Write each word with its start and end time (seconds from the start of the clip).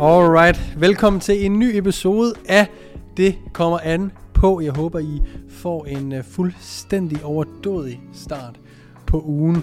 Alright, 0.00 0.80
velkommen 0.80 1.20
til 1.20 1.46
en 1.46 1.58
ny 1.58 1.76
episode 1.76 2.32
af 2.48 2.68
Det 3.16 3.38
kommer 3.52 3.78
an 3.78 4.12
på. 4.32 4.60
Jeg 4.60 4.72
håber, 4.72 4.98
I 4.98 5.20
får 5.48 5.84
en 5.84 6.12
uh, 6.12 6.24
fuldstændig 6.24 7.24
overdådig 7.24 8.00
start 8.12 8.60
på 9.06 9.22
ugen. 9.26 9.62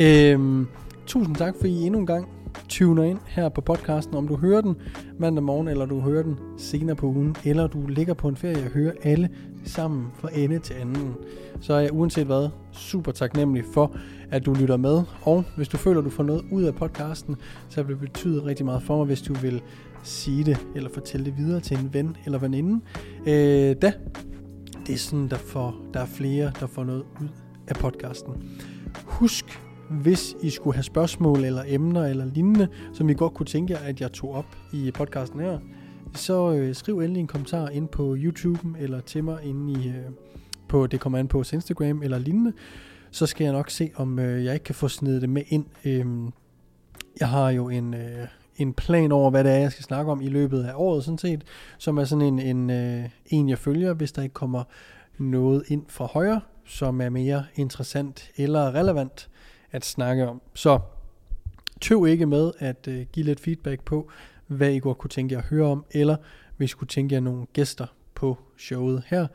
Øhm, 0.00 0.66
tusind 1.06 1.36
tak, 1.36 1.54
for 1.60 1.66
I 1.66 1.70
endnu 1.70 1.98
en 2.00 2.06
gang 2.06 2.28
tuner 2.74 3.02
ind 3.02 3.18
her 3.26 3.48
på 3.48 3.60
podcasten. 3.60 4.14
Om 4.14 4.28
du 4.28 4.36
hører 4.36 4.60
den 4.60 4.76
mandag 5.18 5.44
morgen, 5.44 5.68
eller 5.68 5.86
du 5.86 6.00
hører 6.00 6.22
den 6.22 6.36
senere 6.58 6.96
på 6.96 7.06
ugen, 7.06 7.36
eller 7.44 7.66
du 7.66 7.86
ligger 7.86 8.14
på 8.14 8.28
en 8.28 8.36
ferie 8.36 8.56
og 8.56 8.70
hører 8.70 8.92
alle 9.02 9.28
sammen 9.64 10.06
fra 10.14 10.28
ende 10.32 10.58
til 10.58 10.74
anden, 10.74 11.14
så 11.60 11.74
er 11.74 11.80
jeg 11.80 11.92
uanset 11.92 12.26
hvad 12.26 12.48
super 12.72 13.12
taknemmelig 13.12 13.64
for, 13.74 13.96
at 14.30 14.46
du 14.46 14.54
lytter 14.54 14.76
med. 14.76 15.02
Og 15.22 15.44
hvis 15.56 15.68
du 15.68 15.76
føler, 15.76 15.98
at 15.98 16.04
du 16.04 16.10
får 16.10 16.22
noget 16.22 16.44
ud 16.52 16.62
af 16.62 16.74
podcasten, 16.74 17.36
så 17.68 17.82
vil 17.82 17.92
det 17.92 18.00
betyde 18.00 18.44
rigtig 18.44 18.66
meget 18.66 18.82
for 18.82 18.96
mig, 18.96 19.06
hvis 19.06 19.22
du 19.22 19.34
vil 19.34 19.62
sige 20.02 20.44
det 20.44 20.66
eller 20.74 20.90
fortælle 20.94 21.26
det 21.26 21.36
videre 21.36 21.60
til 21.60 21.78
en 21.78 21.90
ven 21.92 22.16
eller 22.24 22.38
veninde. 22.38 22.80
Øh, 23.26 23.76
da 23.82 23.92
det 24.86 24.94
er 24.94 24.98
sådan, 24.98 25.28
der, 25.28 25.36
får, 25.36 25.74
der 25.94 26.00
er 26.00 26.06
flere, 26.06 26.52
der 26.60 26.66
får 26.66 26.84
noget 26.84 27.04
ud 27.20 27.28
af 27.68 27.74
podcasten. 27.74 28.32
Husk, 29.04 29.60
hvis 29.90 30.36
I 30.42 30.50
skulle 30.50 30.74
have 30.74 30.82
spørgsmål 30.82 31.44
eller 31.44 31.62
emner 31.66 32.06
eller 32.06 32.24
lignende, 32.24 32.68
som 32.92 33.08
I 33.08 33.14
godt 33.14 33.34
kunne 33.34 33.46
tænke 33.46 33.72
jer, 33.72 33.78
at 33.78 34.00
jeg 34.00 34.12
tog 34.12 34.34
op 34.34 34.56
i 34.72 34.90
podcasten 34.90 35.40
her, 35.40 35.58
så 36.14 36.52
øh, 36.52 36.74
skriv 36.74 36.98
endelig 36.98 37.20
en 37.20 37.26
kommentar 37.26 37.68
ind 37.68 37.88
på 37.88 38.16
YouTube 38.18 38.78
eller 38.78 39.00
til 39.00 39.24
mig 39.24 39.38
inde 39.42 39.72
i, 39.72 39.88
øh, 39.88 39.94
på 40.68 40.86
det 40.86 41.00
kommer 41.00 41.18
an 41.18 41.28
på 41.28 41.38
Instagram 41.52 42.02
eller 42.02 42.18
lignende. 42.18 42.52
Så 43.10 43.26
skal 43.26 43.44
jeg 43.44 43.52
nok 43.52 43.70
se, 43.70 43.90
om 43.94 44.18
øh, 44.18 44.44
jeg 44.44 44.54
ikke 44.54 44.64
kan 44.64 44.74
få 44.74 44.88
snedet 44.88 45.22
det 45.22 45.30
med 45.30 45.42
ind. 45.48 45.64
Øh, 45.84 46.06
jeg 47.20 47.28
har 47.28 47.50
jo 47.50 47.68
en, 47.68 47.94
øh, 47.94 48.26
en 48.56 48.72
plan 48.72 49.12
over, 49.12 49.30
hvad 49.30 49.44
det 49.44 49.52
er, 49.52 49.56
jeg 49.56 49.72
skal 49.72 49.84
snakke 49.84 50.12
om 50.12 50.20
i 50.20 50.28
løbet 50.28 50.64
af 50.64 50.72
året, 50.74 51.04
sådan 51.04 51.18
set, 51.18 51.44
som 51.78 51.98
er 51.98 52.04
sådan 52.04 52.22
en, 52.22 52.38
en, 52.38 52.70
øh, 52.70 53.08
en 53.26 53.48
jeg 53.48 53.58
følger, 53.58 53.94
hvis 53.94 54.12
der 54.12 54.22
ikke 54.22 54.32
kommer 54.32 54.64
noget 55.18 55.64
ind 55.68 55.84
fra 55.88 56.04
højre, 56.04 56.40
som 56.66 57.00
er 57.00 57.08
mere 57.08 57.44
interessant 57.54 58.30
eller 58.36 58.74
relevant 58.74 59.28
at 59.74 59.84
snakke 59.84 60.28
om. 60.28 60.42
Så 60.54 60.80
tøv 61.80 62.06
ikke 62.06 62.26
med 62.26 62.52
at 62.58 62.88
øh, 62.88 63.06
give 63.12 63.26
lidt 63.26 63.40
feedback 63.40 63.84
på, 63.84 64.10
hvad 64.46 64.72
I 64.72 64.78
godt 64.78 64.98
kunne 64.98 65.10
tænke 65.10 65.32
jer 65.32 65.40
at 65.40 65.46
høre 65.46 65.66
om, 65.66 65.84
eller 65.90 66.16
hvis 66.56 66.72
I 66.72 66.74
kunne 66.74 66.88
tænke 66.88 67.14
jer 67.14 67.20
nogle 67.20 67.46
gæster 67.52 67.86
på 68.14 68.38
showet 68.58 69.02
her. 69.06 69.26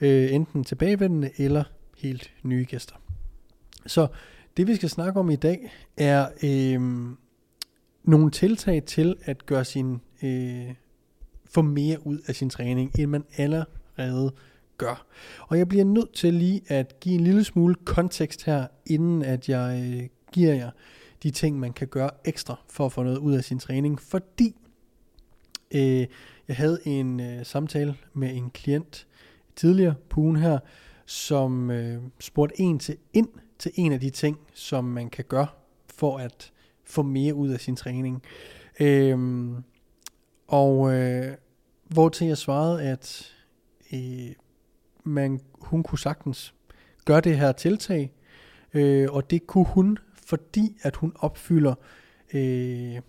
Øh, 0.00 0.32
enten 0.34 0.64
tilbagevendende 0.64 1.30
eller 1.36 1.64
helt 1.98 2.32
nye 2.42 2.66
gæster. 2.68 2.94
Så 3.86 4.06
det 4.56 4.66
vi 4.66 4.74
skal 4.76 4.90
snakke 4.90 5.20
om 5.20 5.30
i 5.30 5.36
dag 5.36 5.72
er 5.96 6.28
øh, 6.42 6.80
nogle 8.04 8.30
tiltag 8.30 8.84
til 8.84 9.16
at 9.24 9.46
gøre 9.46 9.64
sin 9.64 10.00
øh, 10.22 10.74
få 11.50 11.62
mere 11.62 12.06
ud 12.06 12.18
af 12.26 12.34
sin 12.34 12.50
træning, 12.50 12.98
end 12.98 13.10
man 13.10 13.24
allerede 13.36 14.32
gør. 14.78 15.06
Og 15.48 15.58
jeg 15.58 15.68
bliver 15.68 15.84
nødt 15.84 16.12
til 16.12 16.34
lige 16.34 16.62
at 16.66 17.00
give 17.00 17.14
en 17.14 17.20
lille 17.24 17.44
smule 17.44 17.74
kontekst 17.74 18.44
her, 18.44 18.66
inden 18.86 19.22
at 19.22 19.48
jeg 19.48 19.94
øh, 19.94 20.08
giver 20.32 20.54
jer 20.54 20.70
de 21.22 21.30
ting, 21.30 21.58
man 21.58 21.72
kan 21.72 21.88
gøre 21.88 22.10
ekstra 22.24 22.60
for 22.68 22.86
at 22.86 22.92
få 22.92 23.02
noget 23.02 23.18
ud 23.18 23.34
af 23.34 23.44
sin 23.44 23.58
træning, 23.58 24.00
fordi 24.00 24.56
øh, 25.74 26.06
jeg 26.48 26.56
havde 26.56 26.78
en 26.84 27.20
øh, 27.20 27.46
samtale 27.46 27.96
med 28.12 28.36
en 28.36 28.50
klient 28.50 29.06
tidligere 29.56 29.94
på 30.08 30.20
ugen 30.20 30.36
her, 30.36 30.58
som 31.06 31.70
øh, 31.70 32.02
spurgte 32.20 32.60
en 32.60 32.78
til 32.78 32.96
ind 33.12 33.28
til 33.58 33.72
en 33.74 33.92
af 33.92 34.00
de 34.00 34.10
ting, 34.10 34.38
som 34.54 34.84
man 34.84 35.10
kan 35.10 35.24
gøre 35.28 35.46
for 35.94 36.18
at 36.18 36.52
få 36.84 37.02
mere 37.02 37.34
ud 37.34 37.48
af 37.48 37.60
sin 37.60 37.76
træning. 37.76 38.22
Øh, 38.80 39.48
og 40.48 40.94
øh, 40.94 41.34
hvor 41.84 42.08
til 42.08 42.26
jeg 42.26 42.38
svarede, 42.38 42.82
at 42.82 43.32
øh, 43.92 44.32
man, 45.06 45.40
hun 45.60 45.82
kunne 45.82 45.98
sagtens 45.98 46.54
gøre 47.04 47.20
det 47.20 47.38
her 47.38 47.52
tiltag, 47.52 48.12
øh, 48.74 49.08
og 49.10 49.30
det 49.30 49.46
kunne 49.46 49.66
hun, 49.66 49.98
fordi 50.14 50.76
at 50.82 50.96
hun 50.96 51.12
opfylder 51.18 51.74
øh, 52.34 53.00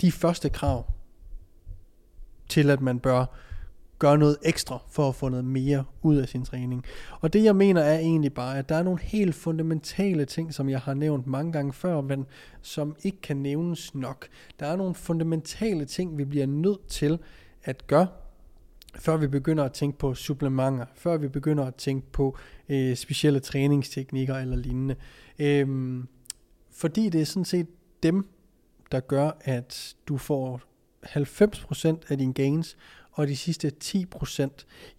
de 0.00 0.12
første 0.12 0.48
krav 0.48 0.90
til, 2.48 2.70
at 2.70 2.80
man 2.80 3.00
bør 3.00 3.26
gøre 3.98 4.18
noget 4.18 4.36
ekstra 4.42 4.78
for 4.88 5.08
at 5.08 5.14
få 5.14 5.28
noget 5.28 5.44
mere 5.44 5.84
ud 6.02 6.16
af 6.16 6.28
sin 6.28 6.44
træning. 6.44 6.84
Og 7.20 7.32
det 7.32 7.44
jeg 7.44 7.56
mener 7.56 7.80
er 7.80 7.98
egentlig 7.98 8.34
bare, 8.34 8.58
at 8.58 8.68
der 8.68 8.74
er 8.74 8.82
nogle 8.82 9.00
helt 9.00 9.34
fundamentale 9.34 10.24
ting, 10.24 10.54
som 10.54 10.68
jeg 10.68 10.80
har 10.80 10.94
nævnt 10.94 11.26
mange 11.26 11.52
gange 11.52 11.72
før, 11.72 12.00
men 12.00 12.26
som 12.62 12.96
ikke 13.02 13.20
kan 13.20 13.36
nævnes 13.36 13.94
nok. 13.94 14.28
Der 14.60 14.66
er 14.66 14.76
nogle 14.76 14.94
fundamentale 14.94 15.84
ting, 15.84 16.18
vi 16.18 16.24
bliver 16.24 16.46
nødt 16.46 16.86
til 16.86 17.18
at 17.64 17.86
gøre, 17.86 18.06
før 18.98 19.16
vi 19.16 19.26
begynder 19.26 19.64
at 19.64 19.72
tænke 19.72 19.98
på 19.98 20.14
supplementer, 20.14 20.86
før 20.94 21.16
vi 21.16 21.28
begynder 21.28 21.64
at 21.64 21.74
tænke 21.74 22.12
på 22.12 22.36
øh, 22.68 22.96
specielle 22.96 23.40
træningsteknikker 23.40 24.34
eller 24.34 24.56
lignende. 24.56 24.96
Øhm, 25.38 26.08
fordi 26.70 27.08
det 27.08 27.20
er 27.20 27.24
sådan 27.24 27.44
set 27.44 27.66
dem, 28.02 28.28
der 28.92 29.00
gør, 29.00 29.30
at 29.40 29.96
du 30.08 30.18
får 30.18 30.60
90% 31.04 31.96
af 32.08 32.18
dine 32.18 32.34
gains, 32.34 32.76
og 33.12 33.28
de 33.28 33.36
sidste 33.36 33.72
10%, 33.84 34.48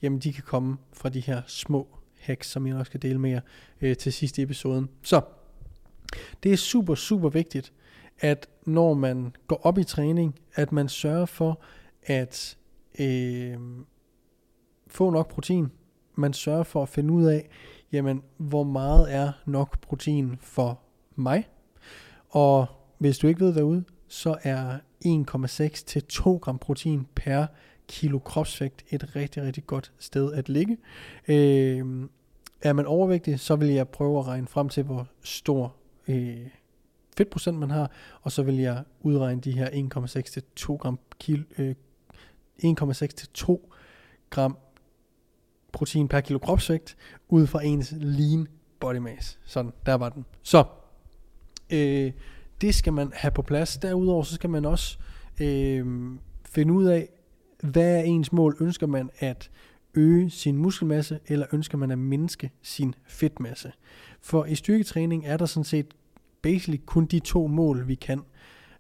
jamen 0.02 0.20
de 0.20 0.34
kan 0.34 0.44
komme 0.44 0.78
fra 0.94 1.10
de 1.10 1.20
her 1.20 1.42
små 1.48 1.88
hacks, 2.20 2.48
som 2.50 2.68
jeg 2.68 2.76
også 2.76 2.90
skal 2.90 3.02
dele 3.02 3.20
med 3.20 3.30
jer 3.30 3.42
øh, 3.82 3.98
til 3.98 4.14
sidste 4.14 4.42
episoden. 4.42 4.90
Så, 5.02 5.22
det 6.44 6.54
er 6.54 6.58
super, 6.58 6.96
super 6.96 7.30
vigtigt, 7.30 7.74
at 8.20 8.48
når 8.66 8.94
man 8.94 9.36
går 9.48 9.62
op 9.64 9.78
i 9.78 9.84
træning, 9.84 10.40
at 10.54 10.72
man 10.72 10.90
sørger 10.90 11.26
for 11.26 11.62
at 12.04 12.58
øh, 13.00 13.58
få 14.88 15.10
nok 15.10 15.30
protein. 15.30 15.72
Man 16.16 16.34
sørger 16.34 16.64
for 16.64 16.84
at 16.84 16.90
finde 16.90 17.14
ud 17.14 17.26
af, 17.26 17.50
jamen, 17.92 18.24
hvor 18.38 18.64
meget 18.64 19.14
er 19.14 19.32
nok 19.46 19.82
protein 19.82 20.38
for 20.40 20.80
mig. 21.16 21.48
Og 22.30 22.66
hvis 22.98 23.18
du 23.18 23.28
ikke 23.28 23.40
ved 23.40 23.56
derude, 23.56 23.84
så 24.08 24.38
er 24.44 24.78
1,6 25.06 25.86
til 25.86 26.04
2 26.04 26.40
gram 26.42 26.60
protein 26.60 27.08
per 27.16 27.46
kilo 27.88 28.20
kropsvægt 28.20 28.86
et 28.90 29.16
rigtig, 29.16 29.44
rigtig 29.44 29.66
godt 29.66 29.92
sted 30.00 30.34
at 30.34 30.50
ligge. 30.50 30.78
Øh, 31.28 32.08
er 32.62 32.74
man 32.74 32.86
overvægtig, 32.86 33.40
så 33.40 33.56
vil 33.56 33.68
jeg 33.68 33.88
prøve 33.88 34.20
at 34.20 34.28
regne 34.28 34.48
frem 34.48 34.70
til, 34.70 34.84
hvor 34.84 35.08
stor 35.24 35.76
øh, 36.08 36.48
fedtprocent 37.18 37.58
man 37.58 37.70
har, 37.72 37.92
og 38.22 38.32
så 38.32 38.44
vil 38.44 38.56
jeg 38.56 38.84
udregne 39.02 39.42
de 39.42 39.52
her 39.52 39.70
1,6 39.70 40.22
til 40.22 40.44
2 40.56 40.76
gram 40.76 41.00
kilo, 41.20 41.44
øh, 41.58 41.76
1,6 42.64 42.94
til 42.94 43.30
2 43.34 43.74
gram 44.30 44.58
protein 45.72 46.08
per 46.08 46.22
kilo 46.22 46.40
kropsvægt, 46.40 46.98
ud 47.30 47.48
fra 47.48 47.64
ens 47.64 47.94
lean 47.98 48.48
body 48.80 48.98
mass. 48.98 49.40
Sådan, 49.46 49.72
der 49.86 49.94
var 49.94 50.10
den. 50.10 50.26
Så, 50.44 50.64
øh, 51.70 52.12
det 52.62 52.76
skal 52.76 52.94
man 52.94 53.12
have 53.16 53.32
på 53.32 53.42
plads. 53.42 53.78
Derudover 53.78 54.24
så 54.24 54.36
skal 54.36 54.50
man 54.50 54.66
også 54.66 54.98
øh, 55.42 55.86
finde 56.46 56.74
ud 56.74 56.86
af, 56.86 57.10
hvad 57.64 57.98
er 57.98 58.02
ens 58.02 58.32
mål? 58.32 58.58
Ønsker 58.60 58.88
man 58.88 59.10
at 59.20 59.50
øge 59.94 60.30
sin 60.30 60.58
muskelmasse, 60.58 61.20
eller 61.28 61.46
ønsker 61.54 61.78
man 61.78 61.92
at 61.92 62.00
mindske 62.00 62.52
sin 62.62 62.96
fedtmasse? 63.08 63.72
For 64.22 64.46
i 64.46 64.56
styrketræning 64.56 65.26
er 65.26 65.38
der 65.38 65.46
sådan 65.46 65.64
set 65.64 65.94
basically 66.42 66.80
kun 66.86 67.06
de 67.06 67.20
to 67.20 67.48
mål, 67.48 67.88
vi 67.88 67.96
kan 67.96 68.22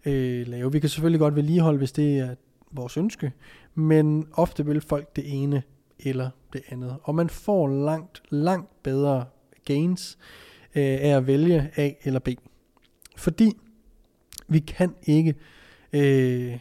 øh, 0.06 0.48
lave. 0.48 0.72
Vi 0.72 0.80
kan 0.80 0.90
selvfølgelig 0.90 1.20
godt 1.20 1.36
vedligeholde, 1.36 1.78
hvis 1.78 1.92
det 1.92 2.20
er 2.20 2.36
vores 2.72 2.98
ønske, 2.98 3.32
men 3.78 4.28
ofte 4.34 4.66
vil 4.66 4.82
folk 4.82 5.16
det 5.16 5.42
ene 5.42 5.64
eller 6.00 6.30
det 6.54 6.62
andet. 6.70 6.98
Og 7.04 7.16
man 7.16 7.30
får 7.30 7.68
langt, 7.68 8.22
langt 8.30 8.84
bedre 8.84 9.26
gains 9.66 10.18
øh, 10.76 10.84
af 10.84 11.18
at 11.18 11.28
vælge 11.28 11.72
A 11.76 11.92
eller 12.04 12.20
B. 12.20 12.28
Fordi 13.18 13.54
vi 14.48 14.60
kan 14.60 14.96
ikke 15.04 15.36
øh, 15.94 16.60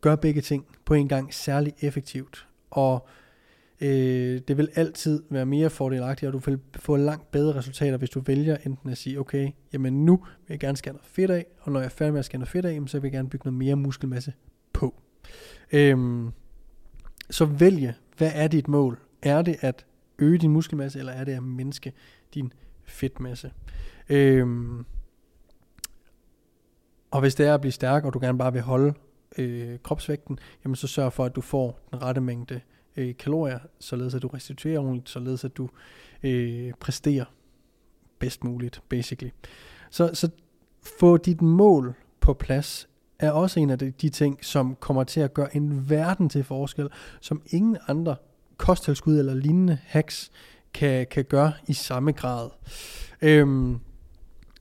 gøre 0.00 0.18
begge 0.18 0.40
ting 0.40 0.66
på 0.84 0.94
en 0.94 1.08
gang 1.08 1.34
særlig 1.34 1.72
effektivt. 1.80 2.48
Og 2.70 3.08
øh, 3.80 4.40
det 4.48 4.56
vil 4.56 4.68
altid 4.74 5.22
være 5.30 5.46
mere 5.46 5.70
fordelagtigt, 5.70 6.26
og 6.26 6.32
du 6.32 6.50
vil 6.50 6.60
få 6.76 6.96
langt 6.96 7.30
bedre 7.30 7.58
resultater, 7.58 7.96
hvis 7.96 8.10
du 8.10 8.20
vælger 8.20 8.56
enten 8.56 8.90
at 8.90 8.98
sige, 8.98 9.20
okay, 9.20 9.50
jamen 9.72 10.04
nu 10.04 10.16
vil 10.16 10.54
jeg 10.54 10.60
gerne 10.60 10.76
skære 10.76 10.94
noget 10.94 11.06
fedt 11.06 11.30
af, 11.30 11.46
og 11.60 11.72
når 11.72 11.80
jeg 11.80 11.86
er 11.86 11.90
færdig 11.90 12.12
med 12.12 12.18
at 12.18 12.24
skære 12.24 12.38
noget 12.38 12.50
fedt 12.50 12.66
af, 12.66 12.80
så 12.86 12.98
vil 12.98 13.08
jeg 13.08 13.12
gerne 13.12 13.28
bygge 13.28 13.44
noget 13.44 13.58
mere 13.58 13.76
muskelmasse. 13.76 14.32
Øhm, 15.72 16.32
så 17.30 17.44
vælge, 17.44 17.94
hvad 18.16 18.30
er 18.34 18.48
dit 18.48 18.68
mål? 18.68 18.98
Er 19.22 19.42
det 19.42 19.56
at 19.60 19.86
øge 20.18 20.38
din 20.38 20.50
muskelmasse, 20.50 20.98
eller 20.98 21.12
er 21.12 21.24
det 21.24 21.32
at 21.32 21.42
mindske 21.42 21.92
din 22.34 22.52
fedtmasse? 22.84 23.52
Øhm, 24.08 24.84
og 27.10 27.20
hvis 27.20 27.34
det 27.34 27.46
er 27.46 27.54
at 27.54 27.60
blive 27.60 27.72
stærk, 27.72 28.04
og 28.04 28.14
du 28.14 28.18
gerne 28.18 28.38
bare 28.38 28.52
vil 28.52 28.62
holde 28.62 28.94
øh, 29.38 29.78
kropsvægten, 29.78 30.38
jamen 30.64 30.76
så 30.76 30.86
sørg 30.86 31.12
for, 31.12 31.24
at 31.24 31.36
du 31.36 31.40
får 31.40 31.80
den 31.90 32.02
rette 32.02 32.20
mængde 32.20 32.60
øh, 32.96 33.16
kalorier, 33.16 33.58
således 33.78 34.14
at 34.14 34.22
du 34.22 34.28
restituerer 34.28 34.78
ordentligt, 34.78 35.08
således 35.08 35.44
at 35.44 35.56
du 35.56 35.68
øh, 36.22 36.72
præsterer 36.80 37.24
bedst 38.18 38.44
muligt, 38.44 38.82
basically. 38.88 39.30
Så, 39.90 40.10
så 40.14 40.30
få 40.98 41.16
dit 41.16 41.42
mål 41.42 41.94
på 42.20 42.34
plads 42.34 42.88
er 43.18 43.30
også 43.30 43.60
en 43.60 43.70
af 43.70 43.78
de, 43.78 43.90
de 43.90 44.08
ting, 44.08 44.44
som 44.44 44.76
kommer 44.80 45.04
til 45.04 45.20
at 45.20 45.34
gøre 45.34 45.56
en 45.56 45.90
verden 45.90 46.28
til 46.28 46.44
forskel, 46.44 46.88
som 47.20 47.42
ingen 47.46 47.76
andre 47.88 48.16
kosttilskud 48.56 49.18
eller 49.18 49.34
lignende 49.34 49.78
hacks 49.84 50.30
kan, 50.74 51.06
kan 51.10 51.24
gøre 51.24 51.52
i 51.66 51.72
samme 51.72 52.12
grad. 52.12 52.48
Øhm, 53.22 53.78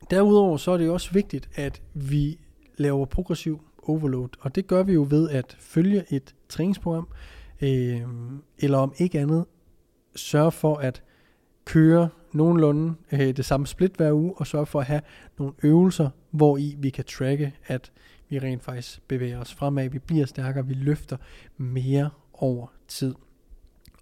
derudover 0.10 0.57
så 0.57 0.72
er 0.72 0.78
det 0.78 0.90
også 0.90 1.13
vigtigt, 1.13 1.50
at 1.56 1.81
vi 1.94 2.40
laver 2.78 3.06
progressiv 3.06 3.62
overload, 3.84 4.30
og 4.40 4.56
det 4.56 4.68
gør 4.68 4.84
vi 4.84 4.94
jo 4.94 5.07
ved 5.10 5.30
at 5.30 5.56
følge 5.60 6.04
et 6.10 6.36
træningsprogram, 6.50 7.07
øhm, 7.62 8.42
eller 8.57 8.78
om 8.78 8.94
ikke 8.98 9.19
andet, 9.19 9.46
sørge 10.16 10.52
for 10.52 10.75
at 10.75 11.04
køre 11.66 12.10
nogenlunde 12.31 12.96
øh, 13.12 13.19
det 13.19 13.46
samme 13.46 13.68
split 13.68 13.96
hver 13.96 14.13
uge, 14.13 14.34
og 14.38 14.48
sørge 14.48 14.66
for 14.66 14.80
at 14.80 14.86
have 14.86 15.02
nogle 15.38 15.54
øvelser, 15.63 16.10
hvor 16.31 16.57
i 16.57 16.75
vi 16.78 16.90
kan 16.90 17.06
tracke, 17.06 17.54
at 17.66 17.92
vi 18.30 18.39
rent 18.39 18.63
faktisk 18.63 19.07
bevæger 19.07 19.39
os 19.39 19.54
fremad, 19.54 19.89
vi 19.89 20.00
bliver 20.00 20.25
stærkere, 20.25 20.68
vi 20.68 20.74
løfter 20.74 21.18
mere 21.57 22.10
over 22.33 22.68
tid. 22.88 23.16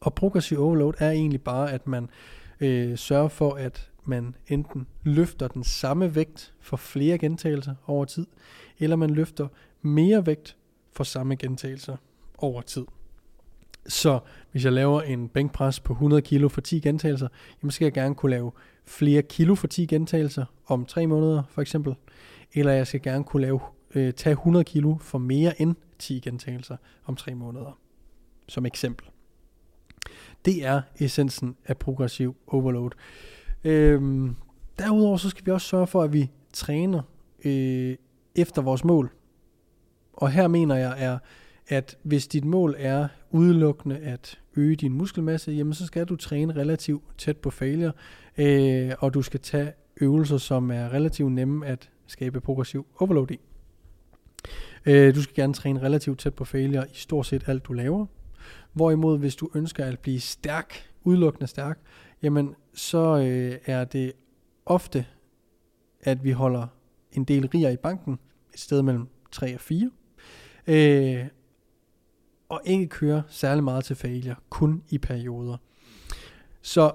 Og 0.01 0.13
progressiv 0.13 0.59
overload 0.59 0.93
er 0.99 1.11
egentlig 1.11 1.41
bare, 1.41 1.71
at 1.71 1.87
man 1.87 2.09
øh, 2.59 2.97
sørger 2.97 3.27
for, 3.27 3.53
at 3.53 3.89
man 4.05 4.35
enten 4.47 4.87
løfter 5.03 5.47
den 5.47 5.63
samme 5.63 6.15
vægt 6.15 6.53
for 6.59 6.77
flere 6.77 7.17
gentagelser 7.17 7.75
over 7.87 8.05
tid, 8.05 8.27
eller 8.79 8.95
man 8.95 9.09
løfter 9.09 9.47
mere 9.81 10.25
vægt 10.25 10.57
for 10.91 11.03
samme 11.03 11.35
gentagelser 11.35 11.97
over 12.37 12.61
tid. 12.61 12.85
Så 13.87 14.19
hvis 14.51 14.65
jeg 14.65 14.73
laver 14.73 15.01
en 15.01 15.29
bænkpres 15.29 15.79
på 15.79 15.93
100 15.93 16.21
kg 16.21 16.51
for 16.51 16.61
10 16.61 16.79
gentagelser, 16.79 17.27
jamen 17.61 17.71
skal 17.71 17.85
jeg 17.85 17.93
gerne 17.93 18.15
kunne 18.15 18.29
lave 18.29 18.51
flere 18.85 19.21
kilo 19.21 19.55
for 19.55 19.67
10 19.67 19.85
gentagelser 19.85 20.45
om 20.65 20.85
3 20.85 21.07
måneder 21.07 21.43
for 21.49 21.61
eksempel. 21.61 21.95
Eller 22.53 22.71
jeg 22.71 22.87
skal 22.87 23.01
gerne 23.01 23.23
kunne 23.23 23.41
lave, 23.41 23.59
øh, 23.95 24.13
tage 24.13 24.31
100 24.31 24.65
kg 24.65 25.01
for 25.01 25.17
mere 25.17 25.61
end 25.61 25.75
10 25.99 26.19
gentagelser 26.19 26.77
om 27.05 27.15
3 27.15 27.35
måneder. 27.35 27.79
Som 28.47 28.65
eksempel. 28.65 29.07
Det 30.45 30.65
er 30.65 30.81
essensen 30.99 31.55
af 31.65 31.77
progressiv 31.77 32.35
overload. 32.47 32.91
Øhm, 33.63 34.35
derudover 34.79 35.17
så 35.17 35.29
skal 35.29 35.45
vi 35.45 35.51
også 35.51 35.67
sørge 35.67 35.87
for, 35.87 36.03
at 36.03 36.13
vi 36.13 36.31
træner 36.53 37.01
øh, 37.45 37.95
efter 38.35 38.61
vores 38.61 38.83
mål. 38.83 39.11
Og 40.13 40.31
her 40.31 40.47
mener 40.47 40.75
jeg 40.75 40.95
er, 40.97 41.17
at 41.67 41.97
hvis 42.03 42.27
dit 42.27 42.45
mål 42.45 42.75
er 42.77 43.07
udelukkende 43.31 43.97
at 43.97 44.39
øge 44.55 44.75
din 44.75 44.93
muskelmasse, 44.93 45.51
jamen 45.51 45.73
så 45.73 45.85
skal 45.85 46.05
du 46.05 46.15
træne 46.15 46.55
relativt 46.55 47.03
tæt 47.17 47.37
på 47.37 47.49
failure, 47.49 47.91
øh, 48.37 48.91
og 48.99 49.13
du 49.13 49.21
skal 49.21 49.39
tage 49.39 49.71
øvelser, 50.01 50.37
som 50.37 50.71
er 50.71 50.93
relativt 50.93 51.31
nemme 51.31 51.65
at 51.65 51.89
skabe 52.07 52.41
progressiv 52.41 52.85
overload 52.99 53.31
i. 53.31 53.39
Øh, 54.85 55.15
du 55.15 55.21
skal 55.21 55.35
gerne 55.35 55.53
træne 55.53 55.81
relativt 55.81 56.19
tæt 56.19 56.33
på 56.33 56.45
failure 56.45 56.85
i 56.91 56.95
stort 56.95 57.25
set 57.25 57.44
alt 57.47 57.65
du 57.65 57.74
laver. 57.74 58.06
Hvorimod 58.74 59.19
hvis 59.19 59.35
du 59.35 59.50
ønsker 59.56 59.85
at 59.85 60.00
blive 60.00 60.19
stærk, 60.19 60.89
udelukkende 61.03 61.47
stærk, 61.47 61.80
jamen 62.24 62.56
så 62.74 63.18
øh, 63.18 63.57
er 63.65 63.83
det 63.83 64.13
ofte, 64.65 65.06
at 66.01 66.24
vi 66.24 66.31
holder 66.31 66.68
en 67.12 67.24
del 67.24 67.47
riger 67.47 67.69
i 67.69 67.77
banken, 67.77 68.19
et 68.53 68.59
sted 68.59 68.81
mellem 68.81 69.07
3 69.31 69.53
og 69.53 69.59
4, 69.59 69.91
øh, 70.68 71.27
og 72.50 72.62
ikke 72.65 72.88
køre 72.88 73.24
særlig 73.27 73.63
meget 73.63 73.86
til 73.86 73.95
failure, 73.95 74.36
kun 74.50 74.83
i 74.89 74.97
perioder. 74.97 75.57
Så, 76.62 76.91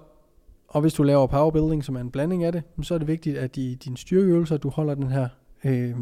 og 0.69 0.81
hvis 0.81 0.94
du 0.94 1.02
laver 1.02 1.26
powerbuilding, 1.26 1.84
som 1.84 1.96
er 1.96 2.00
en 2.00 2.11
blanding 2.11 2.44
af 2.44 2.52
det, 2.52 2.62
så 2.82 2.94
er 2.94 2.99
det 2.99 3.08
vigtigt, 3.08 3.38
at 3.38 3.56
i 3.56 3.75
dine 3.75 3.96
styrkeøvelser, 3.96 4.56
du 4.56 4.69
holder 4.69 4.94
den 4.94 5.11
her 5.11 5.29
øh, 5.64 5.96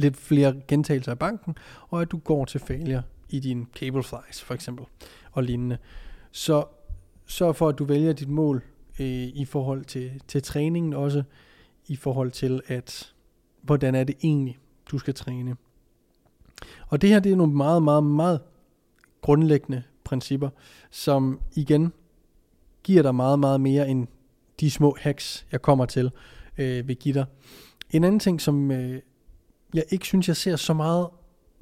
lidt 0.00 0.16
flere 0.16 0.54
gentagelser 0.68 1.12
i 1.12 1.14
banken, 1.14 1.54
og 1.88 2.02
at 2.02 2.10
du 2.10 2.18
går 2.18 2.44
til 2.44 2.60
failure 2.60 3.02
i 3.28 3.40
dine 3.40 3.66
cable 3.76 4.02
flies 4.02 4.42
for 4.42 4.54
eksempel, 4.54 4.86
og 5.32 5.44
lignende. 5.44 5.78
Så 6.32 6.64
sørg 7.26 7.56
for, 7.56 7.68
at 7.68 7.78
du 7.78 7.84
vælger 7.84 8.12
dit 8.12 8.28
mål 8.28 8.62
øh, 9.00 9.06
i 9.34 9.44
forhold 9.44 9.84
til, 9.84 10.22
til 10.28 10.42
træningen 10.42 10.92
også, 10.92 11.22
i 11.86 11.96
forhold 11.96 12.30
til, 12.30 12.60
at 12.66 13.14
hvordan 13.62 13.94
er 13.94 14.04
det 14.04 14.16
egentlig, 14.22 14.58
du 14.90 14.98
skal 14.98 15.14
træne. 15.14 15.56
Og 16.88 17.02
det 17.02 17.10
her, 17.10 17.20
det 17.20 17.32
er 17.32 17.36
nogle 17.36 17.52
meget, 17.52 17.82
meget, 17.82 18.04
meget 18.04 18.40
grundlæggende 19.20 19.82
principper, 20.04 20.48
som 20.90 21.40
igen 21.54 21.92
giver 22.82 23.02
dig 23.02 23.14
meget, 23.14 23.38
meget 23.38 23.60
mere 23.60 23.88
end 23.88 24.06
de 24.60 24.70
små 24.70 24.96
hacks, 25.00 25.46
jeg 25.52 25.62
kommer 25.62 25.86
til, 25.86 26.10
øh, 26.58 26.88
vil 26.88 26.96
give 26.96 27.14
dig. 27.14 27.24
En 27.90 28.04
anden 28.04 28.20
ting, 28.20 28.40
som 28.40 28.70
øh, 28.70 29.00
jeg 29.74 29.84
ikke 29.90 30.06
synes, 30.06 30.28
jeg 30.28 30.36
ser 30.36 30.56
så 30.56 30.74
meget 30.74 31.08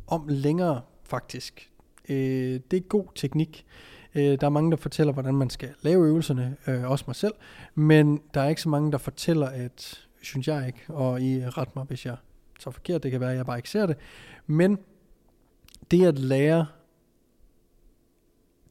om 0.06 0.24
længere, 0.28 0.80
faktisk, 1.04 1.70
øh, 2.08 2.60
det 2.70 2.76
er 2.76 2.80
god 2.88 3.04
teknik. 3.14 3.66
Øh, 4.14 4.40
der 4.40 4.46
er 4.46 4.50
mange, 4.50 4.70
der 4.70 4.76
fortæller, 4.76 5.12
hvordan 5.12 5.34
man 5.34 5.50
skal 5.50 5.74
lave 5.82 6.06
øvelserne, 6.06 6.56
øh, 6.66 6.90
også 6.90 7.04
mig 7.06 7.16
selv, 7.16 7.34
men 7.74 8.20
der 8.34 8.40
er 8.40 8.48
ikke 8.48 8.60
så 8.60 8.68
mange, 8.68 8.92
der 8.92 8.98
fortæller, 8.98 9.46
at, 9.46 10.06
synes 10.22 10.48
jeg 10.48 10.66
ikke, 10.66 10.80
og 10.88 11.22
I 11.22 11.48
ret 11.48 11.76
mig, 11.76 11.84
hvis 11.84 12.06
jeg 12.06 12.16
tager 12.60 12.72
forkert, 12.72 13.02
det 13.02 13.10
kan 13.10 13.20
være, 13.20 13.30
at 13.30 13.36
jeg 13.36 13.46
bare 13.46 13.58
ikke 13.58 13.70
ser 13.70 13.86
det, 13.86 13.96
men 14.46 14.78
det 15.90 16.06
at 16.06 16.18
lære 16.18 16.66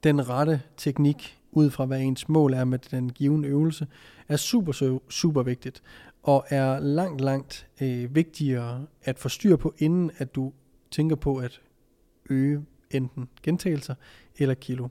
den 0.03 0.29
rette 0.29 0.61
teknik 0.77 1.37
ud 1.51 1.69
fra, 1.69 1.85
hvad 1.85 1.99
ens 1.99 2.29
mål 2.29 2.53
er 2.53 2.65
med 2.65 2.79
den 2.79 3.11
givende 3.11 3.49
øvelse, 3.49 3.87
er 4.27 4.37
super, 4.37 4.99
super 5.09 5.43
vigtigt, 5.43 5.83
og 6.27 6.45
er 6.49 6.79
langt, 6.79 7.21
langt 7.21 7.67
øh, 7.81 8.15
vigtigere 8.15 8.85
at 9.03 9.19
få 9.19 9.29
styr 9.29 9.55
på, 9.55 9.73
inden 9.77 10.11
at 10.17 10.35
du 10.35 10.53
tænker 10.91 11.15
på 11.15 11.37
at 11.37 11.61
øge 12.29 12.65
enten 12.91 13.29
gentagelser 13.43 13.95
eller 14.37 14.55
kilo. 14.55 14.87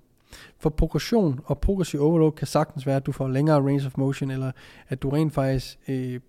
For 0.58 0.70
progression 0.70 1.40
og 1.44 1.58
progressiv 1.58 2.00
overload 2.00 2.32
kan 2.32 2.46
sagtens 2.46 2.86
være, 2.86 2.96
at 2.96 3.06
du 3.06 3.12
får 3.12 3.28
længere 3.28 3.56
range 3.56 3.86
of 3.86 3.96
motion, 3.96 4.30
eller 4.30 4.52
at 4.88 5.02
du 5.02 5.10
rent 5.10 5.34
faktisk 5.34 5.78
øh, 5.88 6.20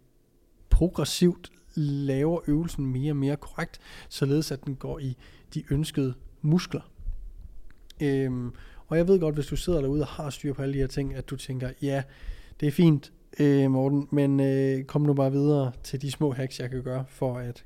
progressivt 0.69 1.51
laver 1.75 2.39
øvelsen 2.47 2.85
mere 2.85 3.11
og 3.11 3.17
mere 3.17 3.35
korrekt, 3.35 3.79
således 4.09 4.51
at 4.51 4.65
den 4.65 4.75
går 4.75 4.99
i 4.99 5.17
de 5.53 5.63
ønskede 5.69 6.13
muskler. 6.41 6.91
Øhm, 8.01 8.53
og 8.87 8.97
jeg 8.97 9.07
ved 9.07 9.19
godt, 9.19 9.35
hvis 9.35 9.47
du 9.47 9.55
sidder 9.55 9.81
derude 9.81 10.01
og 10.01 10.07
har 10.07 10.29
styr 10.29 10.53
på 10.53 10.61
alle 10.61 10.73
de 10.73 10.79
her 10.79 10.87
ting, 10.87 11.15
at 11.15 11.29
du 11.29 11.35
tænker, 11.35 11.71
ja, 11.81 12.03
det 12.59 12.67
er 12.67 12.71
fint, 12.71 13.11
øh, 13.39 13.71
Morten, 13.71 14.07
men 14.11 14.39
øh, 14.39 14.83
kom 14.83 15.01
nu 15.01 15.13
bare 15.13 15.31
videre 15.31 15.71
til 15.83 16.01
de 16.01 16.11
små 16.11 16.31
hacks, 16.31 16.59
jeg 16.59 16.69
kan 16.69 16.83
gøre 16.83 17.05
for 17.07 17.37
at 17.37 17.65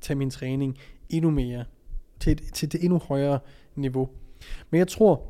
tage 0.00 0.16
min 0.16 0.30
træning 0.30 0.78
endnu 1.08 1.30
mere 1.30 1.64
til 2.20 2.32
et, 2.32 2.42
til 2.54 2.72
det 2.72 2.84
endnu 2.84 2.98
højere 2.98 3.38
niveau. 3.74 4.08
Men 4.70 4.78
jeg 4.78 4.88
tror, 4.88 5.26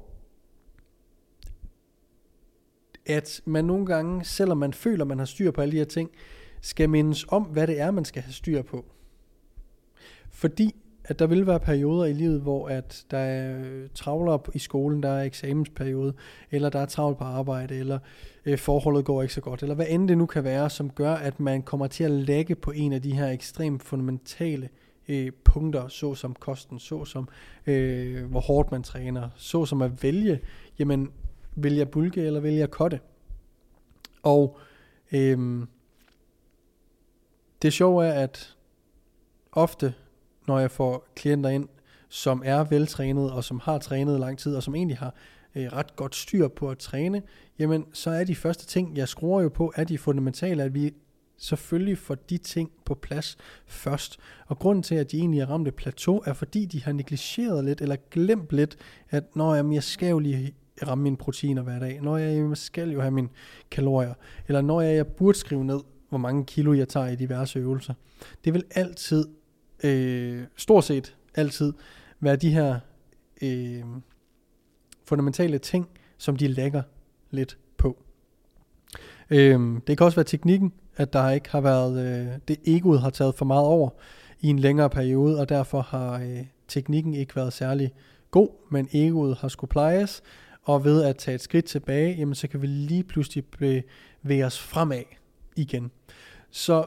at 3.06 3.40
man 3.44 3.64
nogle 3.64 3.86
gange, 3.86 4.24
selvom 4.24 4.58
man 4.58 4.72
føler, 4.72 5.04
man 5.04 5.18
har 5.18 5.24
styr 5.24 5.50
på 5.50 5.60
alle 5.60 5.72
de 5.72 5.76
her 5.76 5.84
ting, 5.84 6.10
skal 6.60 6.90
mindes 6.90 7.26
om, 7.28 7.42
hvad 7.42 7.66
det 7.66 7.80
er, 7.80 7.90
man 7.90 8.04
skal 8.04 8.22
have 8.22 8.32
styr 8.32 8.62
på. 8.62 8.84
Fordi 10.30 10.74
at 11.10 11.18
der 11.18 11.26
vil 11.26 11.46
være 11.46 11.60
perioder 11.60 12.04
i 12.04 12.12
livet, 12.12 12.40
hvor 12.40 12.68
at 12.68 13.04
der 13.10 13.18
er 13.18 13.88
travlere 13.94 14.40
i 14.54 14.58
skolen, 14.58 15.02
der 15.02 15.08
er 15.08 15.22
eksamensperiode, 15.22 16.14
eller 16.50 16.68
der 16.68 16.78
er 16.78 16.86
travlt 16.86 17.18
på 17.18 17.24
arbejde, 17.24 17.78
eller 17.78 17.98
øh, 18.46 18.58
forholdet 18.58 19.04
går 19.04 19.22
ikke 19.22 19.34
så 19.34 19.40
godt, 19.40 19.62
eller 19.62 19.74
hvad 19.74 19.86
end 19.88 20.08
det 20.08 20.18
nu 20.18 20.26
kan 20.26 20.44
være, 20.44 20.70
som 20.70 20.90
gør, 20.90 21.14
at 21.14 21.40
man 21.40 21.62
kommer 21.62 21.86
til 21.86 22.04
at 22.04 22.10
lægge 22.10 22.54
på 22.54 22.70
en 22.70 22.92
af 22.92 23.02
de 23.02 23.12
her 23.12 23.26
ekstremt 23.26 23.82
fundamentale 23.82 24.68
øh, 25.08 25.32
punkter, 25.44 25.88
så 25.88 26.14
som 26.14 26.34
kosten, 26.34 26.78
så 26.78 27.04
som 27.04 27.28
øh, 27.66 28.24
hvor 28.24 28.40
hårdt 28.40 28.70
man 28.70 28.82
træner, 28.82 29.28
så 29.36 29.66
som 29.66 29.82
at 29.82 30.02
vælge, 30.02 30.40
jamen 30.78 31.12
vil 31.56 31.74
jeg 31.74 31.88
bulke 31.88 32.22
eller 32.22 32.40
vil 32.40 32.54
jeg 32.54 32.70
kotte? 32.70 33.00
Og 34.22 34.58
øh, 35.12 35.66
det 37.62 37.72
sjove 37.72 38.06
er, 38.06 38.12
at 38.12 38.56
ofte, 39.52 39.94
når 40.46 40.58
jeg 40.58 40.70
får 40.70 41.08
klienter 41.16 41.50
ind, 41.50 41.68
som 42.08 42.42
er 42.44 42.64
veltrænet 42.64 43.30
og 43.30 43.44
som 43.44 43.60
har 43.62 43.78
trænet 43.78 44.20
lang 44.20 44.38
tid 44.38 44.56
og 44.56 44.62
som 44.62 44.74
egentlig 44.74 44.98
har 44.98 45.14
øh, 45.54 45.64
ret 45.72 45.96
godt 45.96 46.16
styr 46.16 46.48
på 46.48 46.70
at 46.70 46.78
træne, 46.78 47.22
jamen 47.58 47.84
så 47.92 48.10
er 48.10 48.24
de 48.24 48.34
første 48.34 48.66
ting, 48.66 48.96
jeg 48.96 49.08
skruer 49.08 49.42
jo 49.42 49.48
på, 49.48 49.72
er 49.76 49.84
de 49.84 49.98
fundamentale, 49.98 50.62
at 50.62 50.74
vi 50.74 50.92
selvfølgelig 51.40 51.98
får 51.98 52.14
de 52.14 52.38
ting 52.38 52.70
på 52.84 52.94
plads 52.94 53.36
først. 53.66 54.18
Og 54.46 54.58
grunden 54.58 54.82
til, 54.82 54.94
at 54.94 55.12
de 55.12 55.18
egentlig 55.18 55.40
er 55.40 55.50
ramt 55.50 55.68
et 55.68 55.74
plateau, 55.74 56.22
er 56.26 56.32
fordi 56.32 56.64
de 56.64 56.82
har 56.82 56.92
negligeret 56.92 57.64
lidt, 57.64 57.80
eller 57.80 57.96
glemt 58.10 58.52
lidt, 58.52 58.76
at 59.10 59.36
når 59.36 59.54
jeg, 59.54 59.72
jeg 59.72 59.82
skal 59.82 60.10
jo 60.10 60.18
lige 60.18 60.54
ramme 60.86 61.02
mine 61.02 61.16
proteiner 61.16 61.62
hver 61.62 61.78
dag, 61.78 62.00
når 62.02 62.16
jeg, 62.16 62.48
jeg 62.48 62.56
skal 62.56 62.90
jo 62.90 63.00
have 63.00 63.10
mine 63.10 63.28
kalorier, 63.70 64.14
eller 64.48 64.60
når 64.60 64.80
jeg, 64.80 64.96
jeg 64.96 65.06
burde 65.06 65.38
skrive 65.38 65.64
ned, 65.64 65.80
hvor 66.08 66.18
mange 66.18 66.44
kilo 66.44 66.72
jeg 66.72 66.88
tager 66.88 67.08
i 67.08 67.16
diverse 67.16 67.58
øvelser. 67.58 67.94
Det 68.44 68.54
vil 68.54 68.64
altid, 68.70 69.24
øh, 69.84 70.44
stort 70.56 70.84
set 70.84 71.16
altid, 71.34 71.72
være 72.20 72.36
de 72.36 72.50
her 72.50 72.80
øh, 73.42 73.84
fundamentale 75.04 75.58
ting, 75.58 75.88
som 76.18 76.36
de 76.36 76.48
lægger 76.48 76.82
lidt 77.30 77.58
på. 77.76 78.02
Øh, 79.30 79.60
det 79.86 79.98
kan 79.98 80.04
også 80.04 80.16
være 80.16 80.24
teknikken, 80.24 80.72
at 80.96 81.12
der 81.12 81.30
ikke 81.30 81.50
har 81.50 81.60
været, 81.60 81.98
øh, 82.06 82.38
det 82.48 82.56
egoet 82.64 83.00
har 83.00 83.10
taget 83.10 83.34
for 83.34 83.44
meget 83.44 83.66
over 83.66 83.90
i 84.40 84.46
en 84.46 84.58
længere 84.58 84.90
periode, 84.90 85.40
og 85.40 85.48
derfor 85.48 85.80
har 85.80 86.18
øh, 86.20 86.44
teknikken 86.68 87.14
ikke 87.14 87.36
været 87.36 87.52
særlig 87.52 87.92
god, 88.30 88.48
men 88.70 88.88
egoet 88.92 89.36
har 89.38 89.48
skulle 89.48 89.68
plejes, 89.68 90.22
og 90.62 90.84
ved 90.84 91.04
at 91.04 91.16
tage 91.16 91.34
et 91.34 91.40
skridt 91.40 91.64
tilbage, 91.64 92.16
jamen 92.16 92.34
så 92.34 92.48
kan 92.48 92.62
vi 92.62 92.66
lige 92.66 93.04
pludselig 93.04 93.44
bevæge 93.44 94.46
os 94.46 94.58
fremad 94.58 95.02
igen. 95.56 95.90
Så 96.50 96.86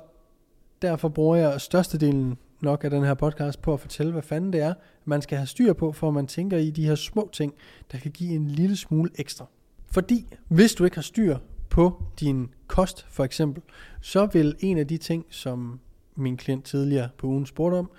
derfor 0.82 1.10
bruger 1.10 1.36
jeg 1.36 1.62
størstedelen 1.62 2.38
nok 2.64 2.84
af 2.84 2.90
den 2.90 3.04
her 3.04 3.14
podcast 3.14 3.62
på 3.62 3.74
at 3.74 3.80
fortælle, 3.80 4.12
hvad 4.12 4.22
fanden 4.22 4.54
det 4.54 4.62
er, 4.62 4.74
man 5.06 5.22
skal 5.22 5.38
have 5.38 5.48
styr 5.48 5.74
på, 5.74 5.92
for 5.92 6.12
man 6.12 6.28
tænker 6.28 6.58
i 6.58 6.70
de 6.70 6.86
her 6.86 6.96
små 6.96 7.30
ting, 7.32 7.54
der 7.92 7.98
kan 7.98 8.12
give 8.12 8.36
en 8.36 8.48
lille 8.48 8.78
smule 8.78 9.10
ekstra. 9.16 9.46
Fordi 9.92 10.26
hvis 10.48 10.74
du 10.74 10.84
ikke 10.84 10.98
har 10.98 11.02
styr 11.02 11.38
på 11.70 12.04
din 12.20 12.50
kost 12.68 13.06
for 13.10 13.24
eksempel, 13.24 13.64
så 14.02 14.26
vil 14.26 14.56
en 14.60 14.78
af 14.78 14.88
de 14.88 14.98
ting, 14.98 15.26
som 15.30 15.80
min 16.16 16.38
klient 16.38 16.66
tidligere 16.66 17.10
på 17.18 17.28
ugen 17.28 17.46
spurgte 17.46 17.76
om, 17.76 17.92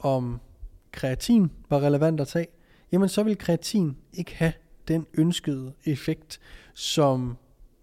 om 0.00 0.40
kreatin 0.92 1.50
var 1.70 1.80
relevant 1.80 2.20
at 2.20 2.28
tage, 2.28 2.46
jamen 2.92 3.08
så 3.08 3.22
vil 3.22 3.38
kreatin 3.38 3.96
ikke 4.12 4.34
have 4.36 4.52
den 4.88 5.06
ønskede 5.14 5.72
effekt, 5.84 6.40
som 6.74 7.36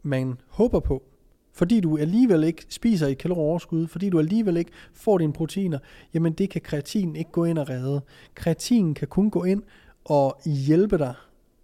man 0.04 0.38
håber 0.48 0.80
på. 0.80 1.04
Fordi 1.53 1.79
du 1.79 1.98
alligevel 1.98 2.43
ikke 2.43 2.65
spiser 2.70 3.08
i 3.08 3.13
kalorieoverskud, 3.13 3.88
fordi 3.88 4.10
du 4.10 4.20
alligevel 4.20 4.58
ikke 4.58 4.72
får 4.93 5.17
dine 5.17 5.34
proteiner, 5.34 5.79
jamen 6.13 6.34
det 6.34 6.50
kan 6.50 6.62
kreatin 6.62 7.15
ikke 7.15 7.31
gå 7.31 7.46
ind 7.46 7.58
og 7.58 7.70
redde. 7.70 8.01
Kreatin 8.36 8.93
kan 8.93 9.08
kun 9.08 9.29
gå 9.29 9.43
ind 9.43 9.63
og 10.05 10.41
hjælpe 10.46 10.98
dig, 10.98 11.13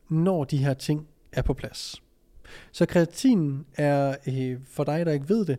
når 0.10 0.44
de 0.44 0.58
her 0.58 0.74
ting 0.74 1.08
er 1.32 1.42
på 1.42 1.54
plads. 1.54 2.04
Så 2.72 2.86
kreatin 2.86 3.66
er, 3.76 4.16
øh, 4.28 4.58
for 4.66 4.84
dig 4.84 5.06
der 5.06 5.12
ikke 5.12 5.30
ved 5.30 5.46
det, 5.46 5.58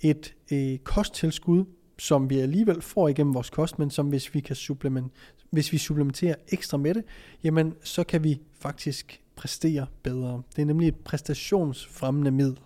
et 0.00 0.34
øh, 0.52 0.78
kosttilskud, 0.78 1.64
som 1.98 2.30
vi 2.30 2.38
alligevel 2.38 2.82
får 2.82 3.08
igennem 3.08 3.34
vores 3.34 3.50
kost, 3.50 3.78
men 3.78 3.90
som 3.90 4.08
hvis 4.08 4.34
vi 4.34 4.40
kan 4.40 4.56
supplement, 4.56 5.12
hvis 5.50 5.72
vi 5.72 5.78
supplementerer 5.78 6.34
ekstra 6.48 6.76
med 6.76 6.94
det, 6.94 7.04
jamen 7.44 7.74
så 7.82 8.04
kan 8.04 8.24
vi 8.24 8.40
faktisk 8.58 9.20
præstere 9.36 9.86
bedre. 10.02 10.42
Det 10.56 10.62
er 10.62 10.66
nemlig 10.66 10.88
et 10.88 10.96
præstationsfremmende 10.96 12.30
middel. 12.30 12.58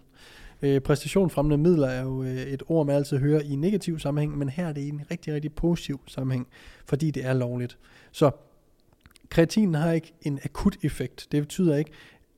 Øh, 0.62 0.80
præstationsfremmende 0.80 1.58
midler 1.58 1.88
er 1.88 2.02
jo 2.02 2.22
øh, 2.22 2.36
et 2.36 2.62
ord, 2.68 2.86
man 2.86 2.96
altid 2.96 3.18
hører 3.18 3.40
i 3.40 3.56
negativ 3.56 3.98
sammenhæng, 3.98 4.38
men 4.38 4.48
her 4.48 4.68
er 4.68 4.72
det 4.72 4.80
i 4.80 4.88
en 4.88 5.02
rigtig, 5.10 5.34
rigtig 5.34 5.52
positiv 5.52 6.00
sammenhæng, 6.06 6.46
fordi 6.86 7.10
det 7.10 7.25
er 7.25 7.32
lovligt. 7.32 7.78
Så 8.12 8.30
kreatin 9.28 9.75
har 9.75 9.92
ikke 9.92 10.12
en 10.22 10.38
akut 10.44 10.76
effekt. 10.82 11.28
Det 11.32 11.42
betyder 11.42 11.76
ikke, 11.76 11.90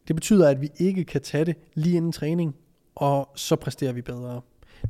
det 0.08 0.16
betyder, 0.16 0.48
at 0.48 0.60
vi 0.60 0.70
ikke 0.76 1.04
kan 1.04 1.20
tage 1.20 1.44
det 1.44 1.56
lige 1.74 1.96
inden 1.96 2.12
træning, 2.12 2.56
og 2.94 3.28
så 3.34 3.56
præsterer 3.56 3.92
vi 3.92 4.02
bedre. 4.02 4.40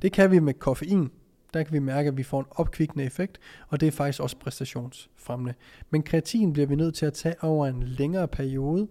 Det 0.03 0.13
kan 0.13 0.31
vi 0.31 0.39
med 0.39 0.55
koffein. 0.55 1.11
Der 1.55 1.63
kan 1.63 1.73
vi 1.73 1.79
mærke, 1.79 2.09
at 2.09 2.17
vi 2.17 2.23
får 2.23 2.41
en 2.41 2.47
opkvikkende 2.51 3.05
effekt, 3.05 3.39
og 3.69 3.81
det 3.81 3.87
er 3.87 3.91
faktisk 3.91 4.23
også 4.23 4.37
præstationsfremmende. 4.37 5.55
Men 5.91 6.03
kreatin 6.03 6.53
bliver 6.53 6.67
vi 6.67 6.75
nødt 6.75 6.95
til 6.95 7.07
at 7.07 7.13
tage 7.13 7.35
over 7.43 7.67
en 7.67 7.83
længere 7.83 8.29
periode, 8.29 8.89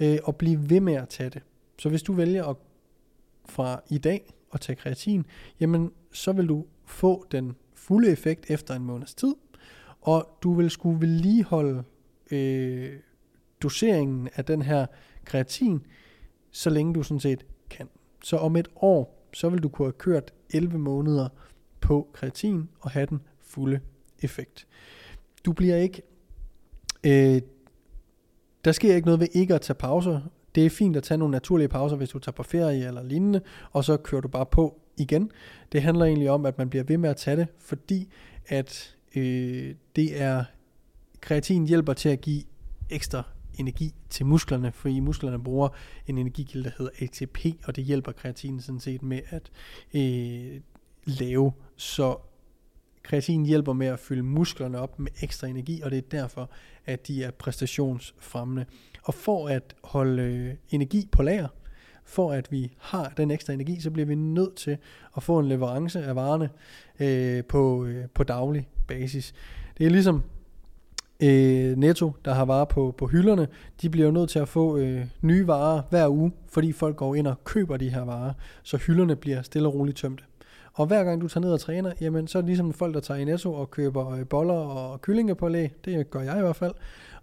øh, 0.00 0.18
og 0.24 0.36
blive 0.36 0.70
ved 0.70 0.80
med 0.80 0.94
at 0.94 1.08
tage 1.08 1.30
det. 1.30 1.42
Så 1.78 1.88
hvis 1.88 2.02
du 2.02 2.12
vælger 2.12 2.44
at 2.44 2.56
fra 3.44 3.82
i 3.90 3.98
dag 3.98 4.34
og 4.50 4.60
tage 4.60 4.76
kreatin, 4.76 5.26
jamen 5.60 5.92
så 6.12 6.32
vil 6.32 6.48
du 6.48 6.64
få 6.84 7.26
den 7.32 7.56
fulde 7.74 8.10
effekt 8.10 8.50
efter 8.50 8.74
en 8.74 8.84
måneds 8.84 9.14
tid, 9.14 9.34
og 10.00 10.38
du 10.42 10.54
vil 10.54 10.70
skulle 10.70 11.00
vedligeholde 11.00 11.84
øh, 12.30 12.92
doseringen 13.62 14.28
af 14.34 14.44
den 14.44 14.62
her 14.62 14.86
kreatin, 15.24 15.86
så 16.50 16.70
længe 16.70 16.94
du 16.94 17.02
sådan 17.02 17.20
set 17.20 17.46
kan. 17.70 17.88
Så 18.24 18.36
om 18.36 18.56
et 18.56 18.68
år, 18.76 19.26
så 19.32 19.48
vil 19.48 19.62
du 19.62 19.68
kunne 19.68 19.86
have 19.86 19.92
kørt 19.92 20.32
11 20.50 20.78
måneder 20.78 21.28
på 21.80 22.10
kreatin 22.12 22.68
og 22.80 22.90
have 22.90 23.06
den 23.06 23.20
fulde 23.40 23.80
effekt. 24.22 24.66
Du 25.44 25.52
bliver 25.52 25.76
ikke, 25.76 26.02
øh, 27.04 27.42
der 28.64 28.72
sker 28.72 28.94
ikke 28.94 29.06
noget 29.06 29.20
ved 29.20 29.28
ikke 29.32 29.54
at 29.54 29.60
tage 29.60 29.74
pauser. 29.74 30.20
Det 30.54 30.66
er 30.66 30.70
fint 30.70 30.96
at 30.96 31.02
tage 31.02 31.18
nogle 31.18 31.32
naturlige 31.32 31.68
pauser, 31.68 31.96
hvis 31.96 32.10
du 32.10 32.18
tager 32.18 32.32
på 32.32 32.42
ferie 32.42 32.86
eller 32.86 33.02
lignende, 33.02 33.40
og 33.72 33.84
så 33.84 33.96
kører 33.96 34.20
du 34.20 34.28
bare 34.28 34.46
på 34.46 34.80
igen. 34.96 35.30
Det 35.72 35.82
handler 35.82 36.04
egentlig 36.04 36.30
om, 36.30 36.46
at 36.46 36.58
man 36.58 36.70
bliver 36.70 36.84
ved 36.84 36.98
med 36.98 37.10
at 37.10 37.16
tage 37.16 37.36
det, 37.36 37.46
fordi 37.58 38.08
at 38.46 38.96
øh, 39.16 39.74
det 39.96 40.20
er 40.20 40.44
kreatin 41.20 41.66
hjælper 41.66 41.92
til 41.92 42.08
at 42.08 42.20
give 42.20 42.42
ekstra 42.90 43.22
energi 43.54 43.94
til 44.10 44.26
musklerne, 44.26 44.72
fordi 44.72 45.00
musklerne 45.00 45.42
bruger 45.42 45.68
en 46.06 46.18
energikilde, 46.18 46.64
der 46.64 46.74
hedder 46.78 46.92
ATP, 47.00 47.38
og 47.64 47.76
det 47.76 47.84
hjælper 47.84 48.12
kreatinen 48.12 48.60
sådan 48.60 48.80
set 48.80 49.02
med 49.02 49.20
at 49.28 49.50
øh, 49.94 50.60
lave. 51.04 51.52
Så 51.76 52.16
kreatin 53.02 53.46
hjælper 53.46 53.72
med 53.72 53.86
at 53.86 53.98
fylde 53.98 54.22
musklerne 54.22 54.78
op 54.78 54.98
med 54.98 55.10
ekstra 55.22 55.46
energi, 55.46 55.80
og 55.80 55.90
det 55.90 55.98
er 55.98 56.02
derfor, 56.10 56.50
at 56.86 57.08
de 57.08 57.24
er 57.24 57.30
præstationsfremmende. 57.30 58.64
Og 59.02 59.14
for 59.14 59.48
at 59.48 59.74
holde 59.84 60.22
øh, 60.22 60.54
energi 60.70 61.08
på 61.12 61.22
lager, 61.22 61.48
for 62.04 62.32
at 62.32 62.52
vi 62.52 62.72
har 62.78 63.12
den 63.16 63.30
ekstra 63.30 63.52
energi, 63.52 63.80
så 63.80 63.90
bliver 63.90 64.06
vi 64.06 64.14
nødt 64.14 64.54
til 64.54 64.78
at 65.16 65.22
få 65.22 65.38
en 65.38 65.48
leverance 65.48 66.02
af 66.02 66.16
varerne 66.16 66.50
øh, 67.00 67.44
på, 67.44 67.84
øh, 67.84 68.04
på 68.14 68.24
daglig 68.24 68.68
basis. 68.88 69.34
Det 69.78 69.86
er 69.86 69.90
ligesom 69.90 70.22
øh, 71.22 71.76
Netto, 71.76 72.12
der 72.24 72.34
har 72.34 72.44
varer 72.44 72.64
på, 72.64 72.94
på 72.98 73.06
hylderne, 73.06 73.48
de 73.82 73.90
bliver 73.90 74.06
jo 74.06 74.12
nødt 74.12 74.30
til 74.30 74.38
at 74.38 74.48
få 74.48 74.76
øh, 74.76 75.06
nye 75.22 75.46
varer 75.46 75.82
hver 75.90 76.08
uge, 76.08 76.32
fordi 76.48 76.72
folk 76.72 76.96
går 76.96 77.14
ind 77.14 77.26
og 77.26 77.44
køber 77.44 77.76
de 77.76 77.88
her 77.88 78.02
varer, 78.02 78.32
så 78.62 78.76
hylderne 78.76 79.16
bliver 79.16 79.42
stille 79.42 79.68
og 79.68 79.74
roligt 79.74 79.98
tømte. 79.98 80.24
Og 80.80 80.86
hver 80.86 81.04
gang 81.04 81.20
du 81.20 81.28
tager 81.28 81.44
ned 81.44 81.52
og 81.52 81.60
træner, 81.60 81.92
jamen 82.00 82.26
så 82.28 82.38
er 82.38 82.42
det 82.42 82.46
ligesom 82.46 82.72
folk, 82.72 82.94
der 82.94 83.00
tager 83.00 83.20
i 83.20 83.24
Netto 83.24 83.54
og 83.54 83.70
køber 83.70 84.10
øh, 84.10 84.26
boller 84.26 84.54
og 84.54 85.00
kyllingepålæg. 85.00 85.70
Det 85.84 86.10
gør 86.10 86.20
jeg 86.20 86.38
i 86.38 86.40
hvert 86.40 86.56
fald. 86.56 86.74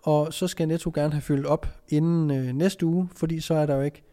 Og 0.02 0.34
så 0.34 0.48
skal 0.48 0.68
Netto 0.68 0.92
gerne 0.96 1.14
have 1.14 1.22
fyldt 1.22 1.46
op 1.46 1.68
inden 1.90 2.32
øh, 2.32 2.54
næste 2.54 2.86
uge, 2.86 3.10
fordi 3.16 3.40
så 3.40 3.54
er 3.54 3.66
der 3.66 3.76
jo 3.76 3.82
ikke 3.82 4.04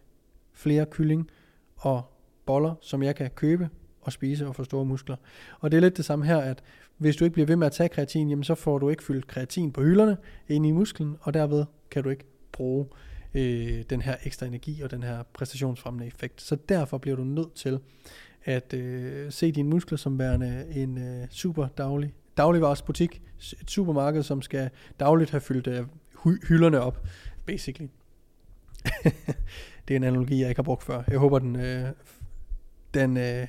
flere 0.53 0.87
kylling 0.87 1.31
og 1.77 2.03
boller, 2.47 2.75
som 2.81 3.03
jeg 3.03 3.17
kan 3.17 3.31
købe 3.31 3.69
og 4.01 4.13
spise 4.13 4.47
og 4.47 4.55
få 4.55 4.65
store 4.65 4.85
muskler. 4.85 5.17
Og 5.61 5.71
det 5.71 5.77
er 5.77 5.81
lidt 5.81 5.97
det 5.97 6.05
samme 6.05 6.27
her, 6.27 6.39
at 6.39 6.63
hvis 6.99 7.17
du 7.17 7.25
ikke 7.25 7.35
bliver 7.35 7.47
ved 7.47 7.57
med 7.57 7.67
at 7.67 7.73
tage 7.73 7.89
kreatin, 7.89 8.29
jamen 8.29 8.45
så 8.45 8.55
får 8.55 8.79
du 8.79 8.89
ikke 8.89 9.05
fyldt 9.05 9.27
kreatin 9.27 9.73
på 9.73 9.83
hylderne 9.83 10.17
ind 10.49 10.67
i 10.67 10.71
musklen, 10.71 11.17
og 11.21 11.35
derved 11.35 11.65
kan 11.91 12.03
du 12.03 12.09
ikke 12.09 12.25
bruge 12.53 12.87
øh, 13.35 13.83
den 13.91 14.03
her 14.03 14.17
ekstra 14.25 14.47
energi 14.47 14.81
og 14.83 14.91
den 14.91 15.03
her 15.03 15.23
præstationsfremmende 15.33 16.07
effekt. 16.07 16.43
Så 16.43 16.57
derfor 16.69 16.99
bliver 16.99 17.17
du 17.17 17.25
nødt 17.25 17.55
til 17.55 17.79
at 18.45 18.75
øh, 18.75 19.33
se 19.33 19.53
dine 19.53 19.69
muskler 19.69 19.99
som 19.99 20.19
værende 20.19 20.67
en 20.71 20.99
øh, 20.99 21.29
super 21.31 21.69
daglig 21.69 22.15
dagligvaresbutik, 22.37 23.23
et 23.61 23.71
supermarked, 23.71 24.23
som 24.23 24.43
skal 24.43 24.71
dagligt 25.01 25.31
have 25.31 25.41
fyldt 25.41 25.67
øh, 25.67 25.87
hy- 26.27 26.49
hylderne 26.49 26.81
op, 26.81 27.07
basically. 27.47 27.89
det 29.89 29.95
er 29.95 29.97
en 29.97 30.05
analogi, 30.05 30.41
jeg 30.41 30.49
ikke 30.49 30.59
har 30.59 30.63
brugt 30.63 30.83
før. 30.83 31.03
Jeg 31.09 31.19
håber, 31.19 31.39
den, 31.39 31.57
øh, 31.57 31.89
den, 32.95 33.17
øh, 33.17 33.47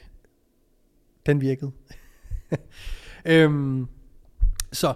den 1.25 1.41
virkede. 1.41 1.71
øhm, 3.25 3.87
så 4.71 4.93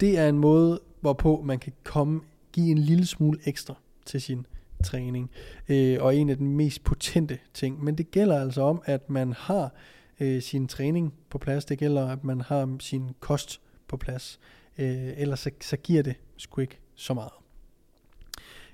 det 0.00 0.18
er 0.18 0.28
en 0.28 0.38
måde, 0.38 0.80
hvorpå 1.00 1.42
man 1.44 1.58
kan 1.58 1.72
komme, 1.84 2.20
give 2.52 2.70
en 2.70 2.78
lille 2.78 3.06
smule 3.06 3.38
ekstra 3.44 3.74
til 4.06 4.20
sin 4.22 4.46
træning. 4.84 5.30
Øh, 5.68 5.98
og 6.00 6.16
en 6.16 6.30
af 6.30 6.36
de 6.36 6.44
mest 6.44 6.84
potente 6.84 7.38
ting. 7.54 7.84
Men 7.84 7.98
det 7.98 8.10
gælder 8.10 8.40
altså 8.40 8.62
om, 8.62 8.82
at 8.84 9.10
man 9.10 9.32
har 9.32 9.74
øh, 10.20 10.42
sin 10.42 10.68
træning 10.68 11.14
på 11.30 11.38
plads. 11.38 11.64
Det 11.64 11.78
gælder, 11.78 12.08
at 12.08 12.24
man 12.24 12.40
har 12.40 12.76
sin 12.80 13.10
kost 13.20 13.60
på 13.88 13.96
plads. 13.96 14.40
Øh, 14.78 15.12
ellers 15.16 15.40
så, 15.40 15.50
så 15.60 15.76
giver 15.76 16.02
det 16.02 16.14
sgu 16.36 16.60
ikke 16.60 16.78
så 16.94 17.14
meget. 17.14 17.32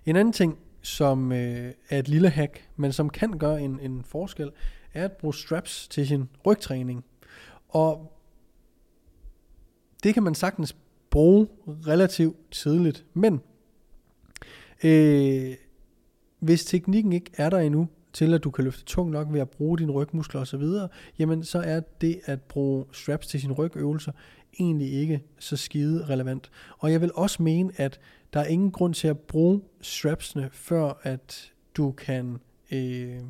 En 0.06 0.16
anden 0.16 0.32
ting, 0.32 0.58
som 0.82 1.32
øh, 1.32 1.72
er 1.90 1.98
et 1.98 2.08
lille 2.08 2.30
hack, 2.30 2.68
men 2.76 2.92
som 2.92 3.10
kan 3.10 3.38
gøre 3.38 3.62
en, 3.62 3.80
en 3.80 4.04
forskel, 4.04 4.50
er 4.94 5.04
at 5.04 5.12
bruge 5.12 5.34
straps 5.34 5.88
til 5.88 6.06
sin 6.06 6.28
rygtræning. 6.46 7.04
Og 7.68 8.12
det 10.02 10.14
kan 10.14 10.22
man 10.22 10.34
sagtens 10.34 10.76
bruge 11.10 11.48
relativt 11.64 12.36
tidligt, 12.50 13.04
men 13.14 13.40
øh, 14.84 15.54
hvis 16.40 16.64
teknikken 16.64 17.12
ikke 17.12 17.30
er 17.36 17.50
der 17.50 17.58
endnu, 17.58 17.88
til 18.12 18.34
at 18.34 18.44
du 18.44 18.50
kan 18.50 18.64
løfte 18.64 18.84
tungt 18.84 19.12
nok 19.12 19.32
ved 19.32 19.40
at 19.40 19.50
bruge 19.50 19.78
dine 19.78 19.92
rygmuskler 19.92 20.40
osv., 20.40 20.62
jamen 21.18 21.44
så 21.44 21.58
er 21.58 21.80
det 22.00 22.20
at 22.24 22.42
bruge 22.42 22.84
straps 22.92 23.26
til 23.26 23.40
sine 23.40 23.52
rygøvelser 23.52 24.12
egentlig 24.60 24.92
ikke 24.92 25.22
så 25.38 25.56
skide 25.56 26.06
relevant. 26.08 26.50
Og 26.78 26.92
jeg 26.92 27.00
vil 27.00 27.10
også 27.14 27.42
mene, 27.42 27.72
at 27.76 28.00
der 28.32 28.40
er 28.40 28.44
ingen 28.44 28.70
grund 28.70 28.94
til 28.94 29.08
at 29.08 29.18
bruge 29.18 29.62
strapsene, 29.80 30.50
før 30.52 31.00
at 31.02 31.52
du 31.76 31.92
kan 31.92 32.38
øh, 32.72 33.20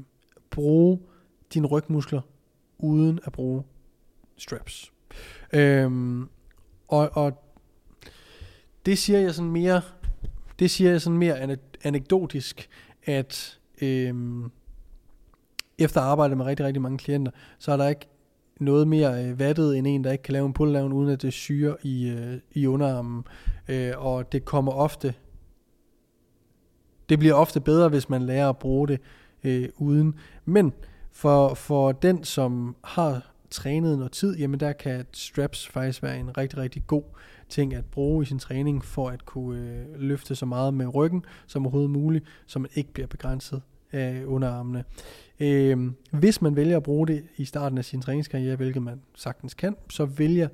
bruge 0.51 1.01
dine 1.55 1.67
rygmuskler 1.67 2.21
uden 2.79 3.21
at 3.25 3.33
bruge 3.33 3.63
straps. 4.37 4.93
Øhm, 5.53 6.29
og, 6.89 7.11
og 7.13 7.45
det 8.87 8.99
siger 8.99 9.19
jeg 9.19 9.35
sådan 9.35 9.51
mere, 9.51 9.83
det 10.59 10.71
siger 10.71 10.91
jeg 10.91 11.01
sådan 11.01 11.19
mere 11.19 11.59
anekdotisk, 11.85 12.69
at 13.05 13.59
øhm, 13.83 14.51
efter 15.79 16.01
at 16.01 16.07
arbejde 16.07 16.37
med 16.37 16.45
rigtig, 16.47 16.67
rigtig 16.67 16.83
mange 16.83 16.99
klienter, 16.99 17.33
så 17.59 17.73
er 17.73 17.77
der 17.77 17.89
ikke 17.89 18.09
noget 18.61 18.89
mere 18.89 19.25
øh, 19.25 19.39
vattet 19.39 19.79
end 19.79 19.87
en, 19.87 20.05
der 20.05 20.13
ikke 20.13 20.23
kan 20.23 20.33
lave 20.33 20.47
en 20.47 20.53
pull 20.53 20.75
down, 20.75 20.93
uden 20.93 21.11
at 21.11 21.23
det 21.23 21.33
syre 21.33 21.77
i, 21.83 22.09
øh, 22.09 22.39
i 22.53 22.67
underarmen. 22.67 23.25
Øh, 23.69 23.93
og 23.97 24.33
det 24.33 24.45
kommer 24.45 24.73
ofte, 24.73 25.15
det 27.09 27.19
bliver 27.19 27.35
ofte 27.35 27.61
bedre, 27.61 27.89
hvis 27.89 28.09
man 28.09 28.23
lærer 28.23 28.49
at 28.49 28.59
bruge 28.59 28.89
det 28.89 29.01
øh, 29.45 29.69
uden. 29.77 30.15
Men 30.45 30.73
for, 31.13 31.55
for 31.55 31.93
den, 31.93 32.25
som 32.25 32.77
har 32.85 33.33
trænet 33.51 33.99
noget 33.99 34.13
tid, 34.13 34.37
jamen 34.37 34.61
der 34.61 34.73
kan 34.73 35.07
straps 35.13 35.69
faktisk 35.69 36.03
være 36.03 36.19
en 36.19 36.39
rigtig, 36.39 36.59
rigtig 36.59 36.87
god 36.87 37.03
ting 37.51 37.75
at 37.75 37.85
bruge 37.85 38.23
i 38.23 38.27
sin 38.27 38.39
træning, 38.39 38.85
for 38.85 39.09
at 39.09 39.27
kunne 39.27 39.61
øh, 39.61 40.01
løfte 40.01 40.35
så 40.35 40.47
meget 40.47 40.75
med 40.75 40.95
ryggen 40.95 41.25
som 41.47 41.67
overhovedet 41.67 41.91
muligt, 41.91 42.25
så 42.47 42.59
man 42.59 42.71
ikke 42.75 42.93
bliver 42.93 43.07
begrænset 43.07 43.63
af 43.93 44.25
underarmene. 44.25 44.85
Øh, 45.41 45.71
øhm, 45.71 45.95
hvis 46.11 46.43
man 46.43 46.57
vælger 46.57 46.77
at 46.77 46.83
bruge 46.83 47.07
det 47.07 47.25
i 47.37 47.45
starten 47.45 47.79
af 47.79 47.85
sin 47.85 48.01
træningskarriere, 48.01 48.57
hvilket 48.57 48.83
man 48.83 49.01
sagtens 49.15 49.55
kan, 49.55 49.77
så 49.91 50.05
vil 50.05 50.35
jeg 50.35 50.49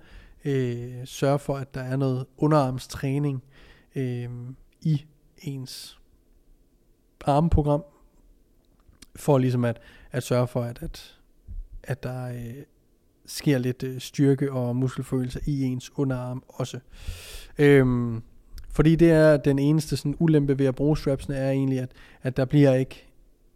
øh, 0.44 0.94
sørge 1.04 1.38
for, 1.38 1.56
at 1.56 1.74
der 1.74 1.80
er 1.80 1.96
noget 1.96 2.26
underarmstræning 2.36 3.42
øh, 3.94 4.28
i 4.80 5.04
ens 5.38 5.98
armprogram, 7.24 7.84
for 9.16 9.38
ligesom 9.38 9.64
at, 9.64 9.80
at 10.12 10.22
sørge 10.22 10.46
for, 10.46 10.62
at, 10.62 10.82
at, 10.82 11.18
at 11.82 12.02
der 12.02 12.28
øh, 12.28 12.62
sker 13.26 13.58
lidt 13.58 13.82
øh, 13.82 14.00
styrke 14.00 14.52
og 14.52 14.76
muskelfølelse 14.76 15.40
i 15.46 15.62
ens 15.62 15.92
underarm 15.96 16.42
også. 16.48 16.78
Øhm, 17.58 18.22
fordi 18.70 18.96
det 18.96 19.10
er 19.10 19.36
den 19.36 19.58
eneste 19.58 19.96
sådan 19.96 20.16
ulempe 20.18 20.58
ved 20.58 20.66
at 20.66 20.74
bruge 20.74 20.96
strapsene, 20.96 21.36
er 21.36 21.50
egentlig, 21.50 21.80
at, 21.80 21.90
at 22.22 22.36
der 22.36 22.44
bliver 22.44 22.74
ikke 22.74 23.06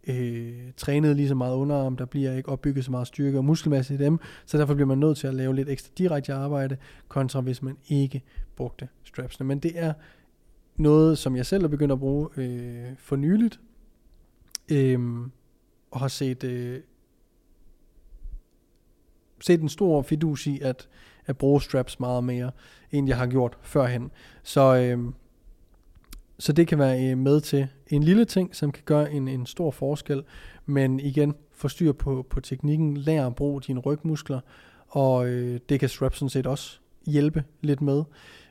øh, 0.07 0.71
trænet 0.77 1.15
lige 1.15 1.27
så 1.27 1.35
meget 1.35 1.55
underarm, 1.55 1.97
der 1.97 2.05
bliver 2.05 2.33
ikke 2.33 2.49
opbygget 2.49 2.85
så 2.85 2.91
meget 2.91 3.07
styrke 3.07 3.37
og 3.37 3.45
muskelmasse 3.45 3.93
i 3.93 3.97
dem, 3.97 4.19
så 4.45 4.57
derfor 4.57 4.73
bliver 4.73 4.87
man 4.87 4.97
nødt 4.97 5.17
til 5.17 5.27
at 5.27 5.33
lave 5.33 5.55
lidt 5.55 5.69
ekstra 5.69 5.91
direkte 5.97 6.33
arbejde, 6.33 6.77
kontra 7.07 7.41
hvis 7.41 7.61
man 7.61 7.77
ikke 7.87 8.23
brugte 8.55 8.87
strapsene. 9.03 9.47
Men 9.47 9.59
det 9.59 9.71
er 9.75 9.93
noget, 10.77 11.17
som 11.17 11.35
jeg 11.35 11.45
selv 11.45 11.63
er 11.63 11.67
begyndt 11.67 11.91
at 11.91 11.99
bruge 11.99 12.29
øh, 12.37 12.85
for 12.97 13.15
nyligt, 13.15 13.59
øh, 14.71 14.99
og 15.91 15.99
har 15.99 16.07
set, 16.07 16.43
øh, 16.43 16.79
set 19.41 19.61
en 19.61 19.69
stor 19.69 20.01
fidus 20.01 20.47
i 20.47 20.59
at, 20.61 20.87
at 21.25 21.37
bruge 21.37 21.61
straps 21.61 21.99
meget 21.99 22.23
mere, 22.23 22.51
end 22.91 23.07
jeg 23.07 23.17
har 23.17 23.27
gjort 23.27 23.57
førhen. 23.61 24.11
Så, 24.43 24.75
øh, 24.75 25.13
så 26.39 26.53
det 26.53 26.67
kan 26.67 26.79
være 26.79 27.11
øh, 27.11 27.17
med 27.17 27.41
til 27.41 27.67
en 27.87 28.03
lille 28.03 28.25
ting, 28.25 28.55
som 28.55 28.71
kan 28.71 28.83
gøre 28.85 29.11
en, 29.11 29.27
en 29.27 29.45
stor 29.45 29.71
forskel, 29.71 30.23
men 30.65 30.99
igen, 30.99 31.35
få 31.51 31.67
styr 31.67 31.91
på, 31.91 32.25
på 32.29 32.39
teknikken, 32.39 32.97
lær 32.97 33.27
at 33.27 33.35
bruge 33.35 33.61
dine 33.61 33.79
rygmuskler, 33.79 34.39
og 34.87 35.27
øh, 35.27 35.59
det 35.69 35.79
kan 35.79 35.89
straps 35.89 36.17
sådan 36.17 36.29
set 36.29 36.47
også 36.47 36.79
hjælpe 37.05 37.43
lidt 37.61 37.81
med. 37.81 38.03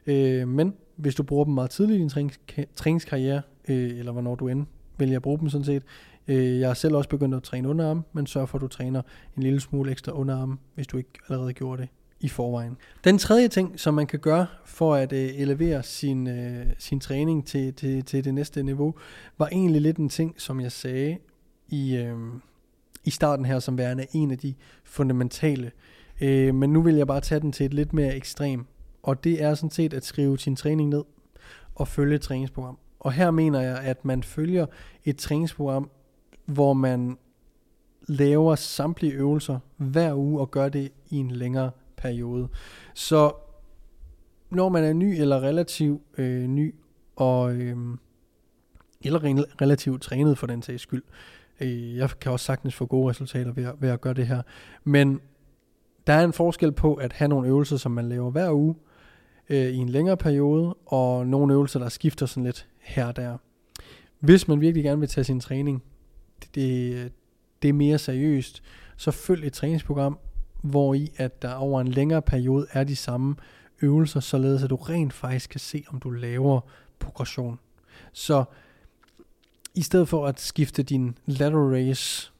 Øh, 0.07 0.49
men 0.49 0.75
hvis 0.97 1.15
du 1.15 1.23
bruger 1.23 1.45
dem 1.45 1.55
meget 1.55 1.71
tidligt 1.71 1.97
i 1.97 2.01
din 2.01 2.09
trænings, 2.09 2.41
træningskarriere, 2.77 3.43
øh, 3.69 3.99
eller 3.99 4.13
hvornår 4.13 4.35
du 4.35 4.49
end 4.49 4.67
vælger 4.99 5.17
at 5.17 5.23
bruge 5.23 5.39
dem 5.39 5.49
sådan 5.49 5.65
set, 5.65 5.83
øh, 6.31 6.61
jeg 6.61 6.69
har 6.69 6.75
selv 6.75 6.95
også 6.95 7.09
begyndt 7.09 7.35
at 7.35 7.43
træne 7.43 7.69
underarm, 7.69 8.05
men 8.13 8.27
sørg 8.27 8.49
for, 8.49 8.59
at 8.59 8.63
du 8.63 8.69
træner 8.69 9.03
en 9.37 9.43
lille 9.43 9.61
smule 9.61 9.91
ekstra 9.91 10.13
underarm, 10.13 10.59
hvis 10.75 10.87
du 10.87 10.97
ikke 10.97 11.11
allerede 11.29 11.53
gjorde 11.53 11.83
det 11.83 11.89
i 12.21 12.29
forvejen. 12.29 12.77
Den 13.05 13.19
tredje 13.19 13.49
ting, 13.49 13.81
som 13.81 13.95
man 13.95 14.07
kan 14.07 14.19
gøre 14.19 14.47
for 14.65 14.95
at 14.95 15.13
øh, 15.13 15.29
elevere 15.35 15.83
sin, 15.83 16.27
øh, 16.27 16.67
sin 16.79 17.01
træning 17.01 17.47
til, 17.47 17.75
til, 17.75 18.05
til 18.05 18.25
det 18.25 18.35
næste 18.35 18.63
niveau, 18.63 18.95
var 19.39 19.47
egentlig 19.47 19.83
lidt 19.83 19.97
en 19.97 20.09
ting, 20.09 20.35
som 20.41 20.61
jeg 20.61 20.73
sagde 20.73 21.19
i, 21.69 21.97
øh, 21.97 22.17
i 23.04 23.11
starten 23.11 23.45
her, 23.45 23.59
som 23.59 23.78
værende 23.78 24.07
en 24.13 24.31
af 24.31 24.39
de 24.39 24.54
fundamentale. 24.85 25.71
Øh, 26.21 26.54
men 26.54 26.73
nu 26.73 26.83
vil 26.83 26.95
jeg 26.95 27.07
bare 27.07 27.21
tage 27.21 27.41
den 27.41 27.52
til 27.52 27.67
et 27.67 27.75
lidt 27.75 27.93
mere 27.93 28.17
ekstrem, 28.17 28.67
og 29.02 29.25
det 29.25 29.43
er 29.43 29.54
sådan 29.54 29.71
set 29.71 29.95
at 29.95 30.04
skrive 30.04 30.39
sin 30.39 30.57
træning 30.57 30.89
ned 30.89 31.04
og 31.75 31.89
følge 31.89 32.15
et 32.15 32.21
træningsprogram. 32.21 32.78
Og 33.00 33.13
her 33.13 33.31
mener 33.31 33.61
jeg, 33.61 33.78
at 33.78 34.04
man 34.04 34.23
følger 34.23 34.67
et 35.04 35.17
træningsprogram, 35.17 35.91
hvor 36.50 36.73
man 36.73 37.19
laver 38.08 38.54
samtlige 38.54 39.13
øvelser 39.13 39.58
hver 39.76 40.15
uge 40.15 40.41
og 40.41 40.50
gør 40.50 40.69
det 40.69 40.93
i 41.10 41.17
en 41.17 41.30
længere 41.30 41.71
periode. 41.97 42.49
Så 42.95 43.32
når 44.50 44.69
man 44.69 44.84
er 44.84 44.93
ny 44.93 45.21
eller 45.21 45.43
relativt 45.43 46.02
øh, 46.19 46.47
ny, 46.47 46.75
og, 47.17 47.54
øh, 47.54 47.76
eller 49.00 49.45
relativt 49.63 50.02
trænet 50.02 50.39
for 50.39 50.47
den 50.47 50.63
sags 50.63 50.82
skyld, 50.82 51.02
øh, 51.60 51.97
jeg 51.97 52.10
kan 52.21 52.32
også 52.32 52.47
sagtens 52.47 52.75
få 52.75 52.86
gode 52.86 53.10
resultater 53.10 53.52
ved 53.52 53.65
at, 53.65 53.75
ved 53.78 53.89
at 53.89 54.00
gøre 54.00 54.15
det 54.15 54.26
her, 54.26 54.43
men 54.84 55.21
der 56.06 56.13
er 56.13 56.25
en 56.25 56.32
forskel 56.32 56.73
på 56.73 56.95
at 56.95 57.13
have 57.13 57.28
nogle 57.28 57.49
øvelser, 57.49 57.76
som 57.76 57.93
man 57.93 58.08
laver 58.08 58.30
hver 58.30 58.52
uge, 58.52 58.75
øh, 59.49 59.67
i 59.67 59.76
en 59.76 59.89
længere 59.89 60.17
periode, 60.17 60.75
og 60.86 61.26
nogle 61.26 61.54
øvelser, 61.54 61.78
der 61.78 61.89
skifter 61.89 62.26
sådan 62.26 62.45
lidt 62.45 62.69
her 62.78 63.06
og 63.06 63.17
der. 63.17 63.36
Hvis 64.21 64.49
man 64.49 64.60
virkelig 64.60 64.84
gerne 64.84 65.00
vil 65.00 65.08
tage 65.08 65.25
sin 65.25 65.41
træning, 65.41 65.82
det, 66.55 67.13
det, 67.63 67.69
er 67.69 67.73
mere 67.73 67.99
seriøst, 67.99 68.63
så 68.97 69.11
følg 69.11 69.47
et 69.47 69.53
træningsprogram, 69.53 70.19
hvor 70.63 70.95
i 70.95 71.13
at 71.17 71.43
der 71.43 71.55
over 71.55 71.81
en 71.81 71.89
længere 71.89 72.23
periode 72.23 72.67
er 72.73 72.85
de 72.85 72.97
samme 72.97 73.37
øvelser, 73.83 74.21
således 74.21 74.63
at 74.63 74.71
du 74.71 74.76
rent 74.76 75.13
faktisk 75.13 75.50
kan 75.50 75.61
se, 75.61 75.85
om 75.89 76.00
du 76.00 76.11
laver 76.11 76.61
progression. 76.99 77.59
Så 78.13 78.45
i 79.75 79.83
stedet 79.83 80.09
for 80.09 80.26
at 80.26 80.41
skifte 80.41 80.83
din 80.83 81.19
lateral 81.26 81.71
raise 81.71 82.33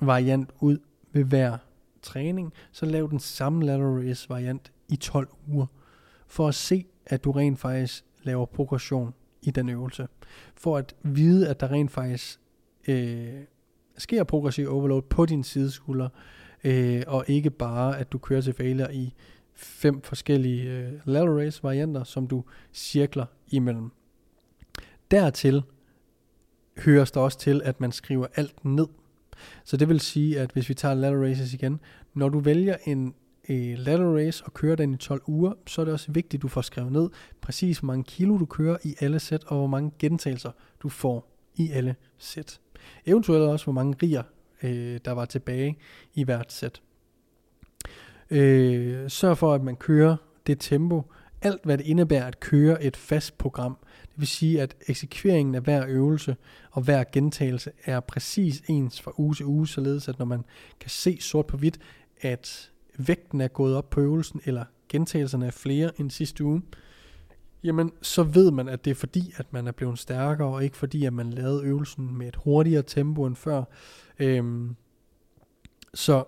variant 0.00 0.50
ud 0.60 0.78
ved 1.12 1.24
hver 1.24 1.58
træning, 2.02 2.52
så 2.72 2.86
lav 2.86 3.10
den 3.10 3.20
samme 3.20 3.64
lateral 3.64 4.06
raise 4.06 4.28
variant 4.28 4.72
i 4.88 4.96
12 4.96 5.28
uger, 5.48 5.66
for 6.26 6.48
at 6.48 6.54
se, 6.54 6.86
at 7.06 7.24
du 7.24 7.30
rent 7.30 7.58
faktisk 7.58 8.04
laver 8.22 8.46
progression 8.46 9.14
i 9.42 9.50
den 9.50 9.68
øvelse. 9.68 10.08
For 10.54 10.76
at 10.76 10.94
vide, 11.02 11.48
at 11.48 11.60
der 11.60 11.70
rent 11.70 11.90
faktisk 11.90 12.40
øh, 12.88 13.42
sker 13.98 14.24
progressiv 14.24 14.68
overload 14.70 15.02
på 15.02 15.26
din 15.26 15.44
sideskulder, 15.44 16.08
øh, 16.64 17.02
og 17.06 17.24
ikke 17.28 17.50
bare, 17.50 17.98
at 17.98 18.12
du 18.12 18.18
kører 18.18 18.40
til 18.40 18.52
failure 18.52 18.94
i 18.94 19.14
fem 19.54 20.02
forskellige 20.02 20.70
øh, 20.70 20.92
lateral 21.04 21.44
race 21.44 21.62
varianter, 21.62 22.04
som 22.04 22.26
du 22.26 22.44
cirkler 22.72 23.26
imellem. 23.48 23.90
Dertil 25.10 25.62
høres 26.78 27.10
der 27.10 27.20
også 27.20 27.38
til, 27.38 27.60
at 27.64 27.80
man 27.80 27.92
skriver 27.92 28.26
alt 28.34 28.64
ned. 28.64 28.86
Så 29.64 29.76
det 29.76 29.88
vil 29.88 30.00
sige, 30.00 30.40
at 30.40 30.50
hvis 30.50 30.68
vi 30.68 30.74
tager 30.74 30.94
lateral 30.94 31.28
races 31.28 31.54
igen, 31.54 31.80
når 32.14 32.28
du 32.28 32.38
vælger 32.38 32.76
en 32.84 33.14
øh, 33.48 33.78
lateral 33.78 34.24
race 34.24 34.44
og 34.44 34.54
kører 34.54 34.76
den 34.76 34.94
i 34.94 34.96
12 34.96 35.22
uger, 35.26 35.52
så 35.66 35.80
er 35.80 35.84
det 35.84 35.94
også 35.94 36.12
vigtigt, 36.12 36.40
at 36.40 36.42
du 36.42 36.48
får 36.48 36.60
skrevet 36.60 36.92
ned 36.92 37.08
præcis, 37.40 37.78
hvor 37.78 37.86
mange 37.86 38.04
kilo 38.04 38.38
du 38.38 38.46
kører 38.46 38.76
i 38.84 38.94
alle 39.00 39.20
sæt, 39.20 39.44
og 39.44 39.56
hvor 39.56 39.66
mange 39.66 39.92
gentagelser 39.98 40.50
du 40.82 40.88
får 40.88 41.32
i 41.54 41.70
alle 41.70 41.96
sæt. 42.18 42.60
Eventuelt 43.06 43.42
også, 43.42 43.64
hvor 43.66 43.72
mange 43.72 43.96
riger 44.02 44.22
øh, 44.62 45.00
der 45.04 45.12
var 45.12 45.24
tilbage 45.24 45.78
i 46.14 46.24
hvert 46.24 46.52
sæt. 46.52 46.82
Øh, 48.30 49.10
sørg 49.10 49.38
for, 49.38 49.54
at 49.54 49.62
man 49.62 49.76
kører 49.76 50.16
det 50.46 50.60
tempo, 50.60 51.02
alt 51.42 51.64
hvad 51.64 51.78
det 51.78 51.86
indebærer 51.86 52.26
at 52.26 52.40
køre 52.40 52.84
et 52.84 52.96
fast 52.96 53.38
program. 53.38 53.76
Det 54.02 54.20
vil 54.20 54.28
sige, 54.28 54.62
at 54.62 54.76
eksekveringen 54.88 55.54
af 55.54 55.60
hver 55.60 55.84
øvelse 55.88 56.36
og 56.70 56.82
hver 56.82 57.04
gentagelse 57.12 57.70
er 57.84 58.00
præcis 58.00 58.62
ens 58.68 59.00
fra 59.00 59.12
uge 59.16 59.34
til 59.34 59.46
uge, 59.46 59.68
således 59.68 60.08
at 60.08 60.18
når 60.18 60.26
man 60.26 60.44
kan 60.80 60.90
se 60.90 61.18
sort 61.20 61.46
på 61.46 61.56
hvidt, 61.56 61.78
at 62.20 62.70
vægten 62.98 63.40
er 63.40 63.48
gået 63.48 63.76
op 63.76 63.90
på 63.90 64.00
øvelsen, 64.00 64.40
eller 64.44 64.64
gentagelserne 64.88 65.46
er 65.46 65.50
flere 65.50 66.00
end 66.00 66.10
sidste 66.10 66.44
uge, 66.44 66.62
jamen 67.64 67.92
så 68.02 68.22
ved 68.22 68.50
man, 68.50 68.68
at 68.68 68.84
det 68.84 68.90
er 68.90 68.94
fordi, 68.94 69.32
at 69.36 69.52
man 69.52 69.66
er 69.66 69.72
blevet 69.72 69.98
stærkere, 69.98 70.48
og 70.48 70.64
ikke 70.64 70.76
fordi, 70.76 71.04
at 71.04 71.12
man 71.12 71.30
lavede 71.30 71.64
øvelsen 71.64 72.18
med 72.18 72.28
et 72.28 72.36
hurtigere 72.36 72.82
tempo 72.82 73.26
end 73.26 73.36
før. 73.36 73.64
Øhm, 74.18 74.76
så 75.94 76.24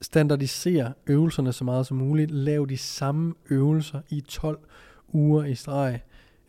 standardiser 0.00 0.92
øvelserne 1.06 1.52
så 1.52 1.64
meget 1.64 1.86
som 1.86 1.96
muligt. 1.96 2.30
Lav 2.30 2.66
de 2.68 2.76
samme 2.76 3.34
øvelser 3.50 4.00
i 4.08 4.20
12 4.20 4.58
uger 5.08 5.44
i 5.44 5.54
streg. 5.54 6.00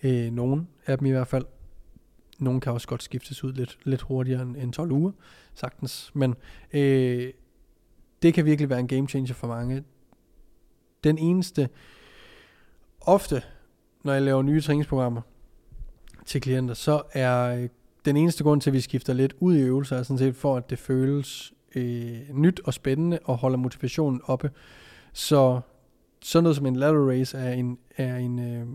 Øh, 0.04 0.32
nogle 0.32 0.68
af 0.86 0.98
dem 0.98 1.08
i 1.08 1.12
hvert 1.12 1.28
fald. 1.28 1.46
Nogle 2.40 2.62
kan 2.62 2.72
også 2.72 2.88
godt 2.88 3.04
skiftes 3.04 3.44
ud 3.44 3.54
lidt, 3.54 3.78
lidt 3.84 4.02
hurtigere 4.02 4.42
end 4.42 4.74
12 4.74 4.92
uger, 4.92 5.12
sagtens. 5.54 6.12
Men 6.14 6.36
øh, 6.74 7.34
det 8.22 8.34
kan 8.34 8.46
virkelig 8.46 8.70
være 8.70 8.80
en 8.80 8.88
game 8.88 9.08
changer 9.08 9.34
for 9.34 9.48
mange. 9.48 9.84
Den 11.04 11.18
eneste, 11.18 11.70
ofte 13.02 13.44
når 14.06 14.13
jeg 14.13 14.22
laver 14.22 14.41
nye 14.41 14.62
træningsprogrammer 14.62 15.22
til 16.26 16.41
klienter, 16.41 16.74
så 16.74 17.02
er 17.13 17.62
øh, 17.62 17.70
den 18.06 18.18
eneste 18.18 18.44
grund 18.44 18.62
til, 18.62 18.70
at 18.70 18.74
vi 18.74 18.82
skifter 18.82 19.13
lidt 19.13 19.34
ud 19.39 19.56
i 19.56 19.62
øvelser, 19.62 19.98
er 19.98 20.04
sådan 20.04 20.18
set 20.18 20.36
for, 20.36 20.58
at 20.58 20.70
det 20.70 20.80
føles 20.80 21.54
øh, 21.76 22.20
nyt 22.34 22.62
og 22.63 22.74
spændende 22.74 23.20
og 23.24 23.38
holder 23.38 23.58
motivationen 23.58 24.22
oppe. 24.24 24.52
Så 25.13 25.62
sådan 26.22 26.44
noget 26.44 26.56
som 26.56 26.65
en 26.65 26.76
lateral 26.76 27.20
race 27.20 27.38
er 27.38 27.52
en, 27.52 27.78
er 27.98 28.18
en, 28.18 28.39
øh, 28.39 28.68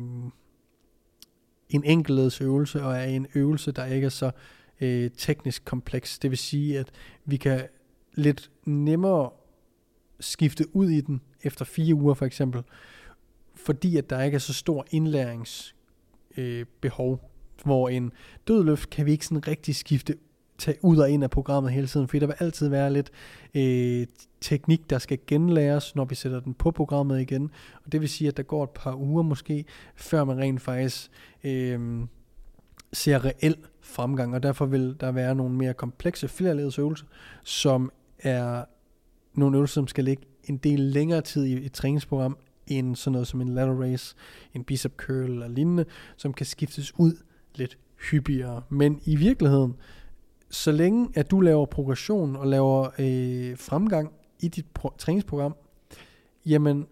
en 1.69 1.85
enkeltledes 1.85 2.41
øvelse, 2.41 2.83
og 2.83 2.97
er 2.97 3.05
en 3.05 3.27
øvelse, 3.35 3.73
der 3.73 3.85
ikke 3.85 4.05
er 4.05 4.11
så 4.11 4.31
øh, 4.81 5.11
teknisk 5.17 5.65
kompleks. 5.65 6.19
Det 6.19 6.31
vil 6.31 6.39
sige, 6.39 6.79
at 6.79 6.91
vi 7.25 7.37
kan 7.37 7.61
lidt 8.15 8.51
nemmere 8.65 9.31
skifte 10.21 10.77
ud 10.77 10.91
i 10.91 11.01
den 11.01 11.21
efter 11.43 11.65
fire 11.65 11.95
uger 11.95 12.15
for 12.15 12.27
eksempel, 12.27 12.63
fordi 13.65 13.97
at 13.97 14.11
der 14.11 14.23
ikke 14.23 14.35
er 14.35 14.39
så 14.39 14.53
stor 14.53 14.87
indlæringsbehov, 14.91 17.13
øh, 17.13 17.19
hvor 17.65 17.89
en 17.89 18.13
dødløft 18.49 18.91
kan 18.91 19.07
vi 19.07 19.13
ikke 19.13 19.27
sådan 19.27 19.49
rigtig 19.49 19.77
skifte 19.77 20.15
tage 20.59 20.79
ud 20.83 20.99
og 20.99 21.11
ind 21.11 21.25
af 21.25 21.31
programmet 21.31 21.73
hele 21.73 21.87
tiden, 21.87 22.09
fordi 22.09 22.19
der 22.19 22.27
vil 22.27 22.37
altid 22.39 22.69
være 22.69 22.93
lidt 22.93 23.11
øh, 23.55 24.07
teknik, 24.41 24.91
der 24.91 24.99
skal 24.99 25.19
genlæres, 25.27 25.97
når 25.97 26.05
vi 26.05 26.15
sætter 26.15 26.41
den 26.41 26.55
på 26.55 26.71
programmet 26.71 27.21
igen. 27.21 27.51
Og 27.85 27.93
det 27.93 28.01
vil 28.01 28.09
sige, 28.09 28.29
at 28.29 28.37
der 28.37 28.43
går 28.43 28.65
et 28.65 28.71
par 28.71 28.95
uger 28.95 29.23
måske, 29.23 29.65
før 29.95 30.25
man 30.25 30.39
rent 30.39 30.63
faktisk 30.63 31.11
øh, 31.45 32.01
ser 32.93 33.25
reel 33.25 33.57
fremgang, 33.81 34.35
og 34.35 34.43
derfor 34.43 34.67
vil 34.67 34.97
der 35.01 35.13
være 35.13 35.35
nogle 35.35 35.55
mere 35.55 35.75
komplekse 35.75 36.29
flerledesøvelser, 36.29 37.07
som 37.45 37.93
er 38.19 38.65
nogle 39.35 39.57
øvelser, 39.57 39.75
som 39.75 39.87
skal 39.87 40.05
ligge 40.05 40.23
en 40.45 40.57
del 40.57 40.81
længere 40.81 41.21
tid 41.21 41.45
i 41.45 41.67
et 41.67 41.73
træningsprogram, 41.73 42.37
en 42.71 42.95
sådan 42.95 43.13
noget 43.13 43.29
som 43.29 43.41
en 43.41 43.49
lateral 43.49 43.77
raise, 43.77 44.15
en 44.55 44.65
bicep 44.65 44.97
curl 44.97 45.31
eller 45.31 45.49
lignende, 45.49 45.85
som 46.17 46.33
kan 46.33 46.47
skiftes 46.47 46.99
ud 46.99 47.13
lidt 47.55 47.79
hyppigere. 48.11 48.63
Men 48.69 49.01
i 49.05 49.17
virkeligheden, 49.17 49.77
så 50.51 50.73
længe 50.73 51.09
at 51.15 51.31
du 51.31 51.41
laver 51.41 51.67
progression 51.67 52.37
og 52.37 52.47
laver 52.47 52.89
øh, 52.99 53.59
fremgang 53.59 54.13
i 54.41 54.49
dit 54.49 54.67
pro- 54.79 54.97
træningsprogram, 54.99 55.55
jamen, 56.47 56.87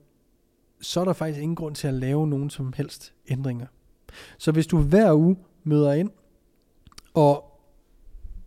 så 0.81 1.01
er 1.01 1.05
der 1.05 1.12
faktisk 1.12 1.43
ingen 1.43 1.57
grund 1.57 1.75
til 1.75 1.88
at 1.88 1.95
lave 1.95 2.27
nogen 2.27 2.51
som 2.51 2.73
helst 2.77 3.14
ændringer. 3.29 3.67
Så 4.38 4.53
hvis 4.53 4.67
du 4.67 4.79
hver 4.79 5.14
uge 5.14 5.37
møder 5.64 5.93
ind, 5.93 6.11
og 7.14 7.61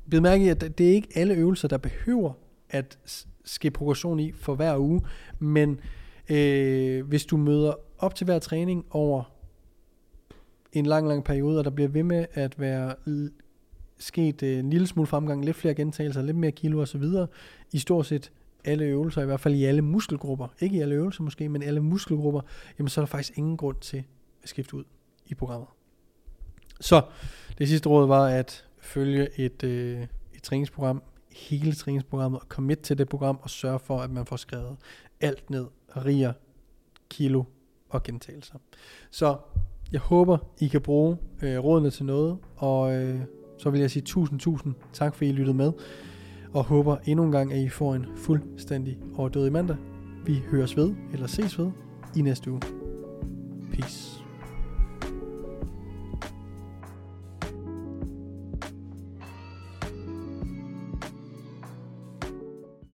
bed 0.10 0.20
mærke 0.20 0.46
i, 0.46 0.50
at 0.50 0.78
det 0.78 0.90
er 0.90 0.94
ikke 0.94 1.08
alle 1.16 1.34
øvelser, 1.34 1.68
der 1.68 1.78
behøver 1.78 2.34
at 2.70 3.26
ske 3.46 3.72
progression 3.72 4.20
i 4.20 4.32
for 4.32 4.56
hver 4.56 4.78
uge, 4.78 5.02
men 5.40 5.80
øh, 6.30 7.08
hvis 7.08 7.26
du 7.26 7.38
møder 7.38 7.74
op 7.98 8.16
til 8.16 8.26
hver 8.26 8.40
træning 8.40 8.86
over 8.90 9.24
en 10.74 10.86
lang, 10.86 11.08
lang 11.08 11.24
periode, 11.24 11.60
og 11.60 11.66
der 11.66 11.72
bliver 11.72 11.90
ved 11.90 12.04
med 12.04 12.26
at 12.34 12.60
være 12.60 12.96
sket 13.98 14.44
øh, 14.44 14.60
en 14.60 14.70
lille 14.70 14.88
smule 14.88 15.08
fremgang, 15.08 15.46
lidt 15.46 15.58
flere 15.58 15.76
gentagelser, 15.76 16.22
lidt 16.22 16.38
mere 16.38 16.52
kilo 16.52 16.82
osv. 16.82 17.04
i 17.72 17.80
stort 17.80 18.06
set 18.06 18.32
alle 18.66 18.86
øvelser, 18.86 19.22
i 19.22 19.26
hvert 19.26 19.40
fald 19.40 19.56
i 19.56 19.66
alle 19.66 19.82
muskelgrupper, 19.82 20.48
ikke 20.60 20.78
i 20.78 20.80
alle 20.80 20.96
øvelser 20.96 21.24
måske, 21.24 21.50
men 21.50 21.64
alle 21.64 21.80
muskelgrupper, 21.80 22.42
jamen 22.80 22.90
så 22.90 23.02
er 23.02 23.06
der 23.06 23.08
faktisk 23.08 23.38
ingen 23.38 23.58
grund 23.58 23.78
til 23.82 24.04
at 24.44 24.50
skifte 24.50 24.76
ud 24.76 24.84
i 25.26 25.34
programmet. 25.34 25.68
Så 26.80 27.02
det 27.58 27.68
sidste 27.68 27.90
råd 27.90 28.08
var 28.08 28.26
at 28.26 28.66
følge 28.80 29.40
et, 29.40 29.64
øh, 29.64 30.02
et 30.34 30.44
træningsprogram, 30.44 31.04
hele 31.32 31.74
træningsprogrammet, 31.74 32.40
og 32.40 32.46
commit 32.50 32.80
til 32.80 32.98
det 32.98 33.10
program, 33.10 33.40
og 33.42 33.50
sørge 33.50 33.80
for, 33.80 34.00
at 34.00 34.12
man 34.12 34.26
får 34.26 34.36
skrevet 34.36 34.78
alt 35.22 35.50
ned, 35.50 35.66
riger, 35.98 36.34
kilo 37.10 37.44
og 37.90 38.04
gentagelser. 38.04 38.56
Så 39.12 39.38
jeg 39.92 40.00
håber, 40.00 40.38
I 40.60 40.68
kan 40.68 40.82
bruge 40.82 41.18
øh, 41.44 41.60
rådene 41.60 41.90
til 41.90 42.06
noget, 42.06 42.38
og 42.56 42.94
øh, 42.94 43.22
så 43.58 43.70
vil 43.70 43.80
jeg 43.80 43.92
sige 43.92 44.04
tusind, 44.04 44.40
tusind 44.40 44.74
tak, 44.94 45.16
for 45.16 45.26
I 45.26 45.32
lyttede 45.32 45.58
med, 45.58 45.72
og 46.54 46.64
håber 46.64 46.98
endnu 47.06 47.26
en 47.26 47.32
gang, 47.32 47.54
at 47.54 47.60
I 47.60 47.70
får 47.70 47.96
en 47.96 48.06
fuldstændig 48.16 49.00
overdødig 49.18 49.52
mandag. 49.52 49.78
Vi 50.26 50.44
høres 50.52 50.78
ved, 50.78 50.96
eller 51.14 51.28
ses 51.28 51.60
ved, 51.60 51.72
i 52.16 52.22
næste 52.22 52.52
uge. 52.52 52.62
Peace. 53.74 54.11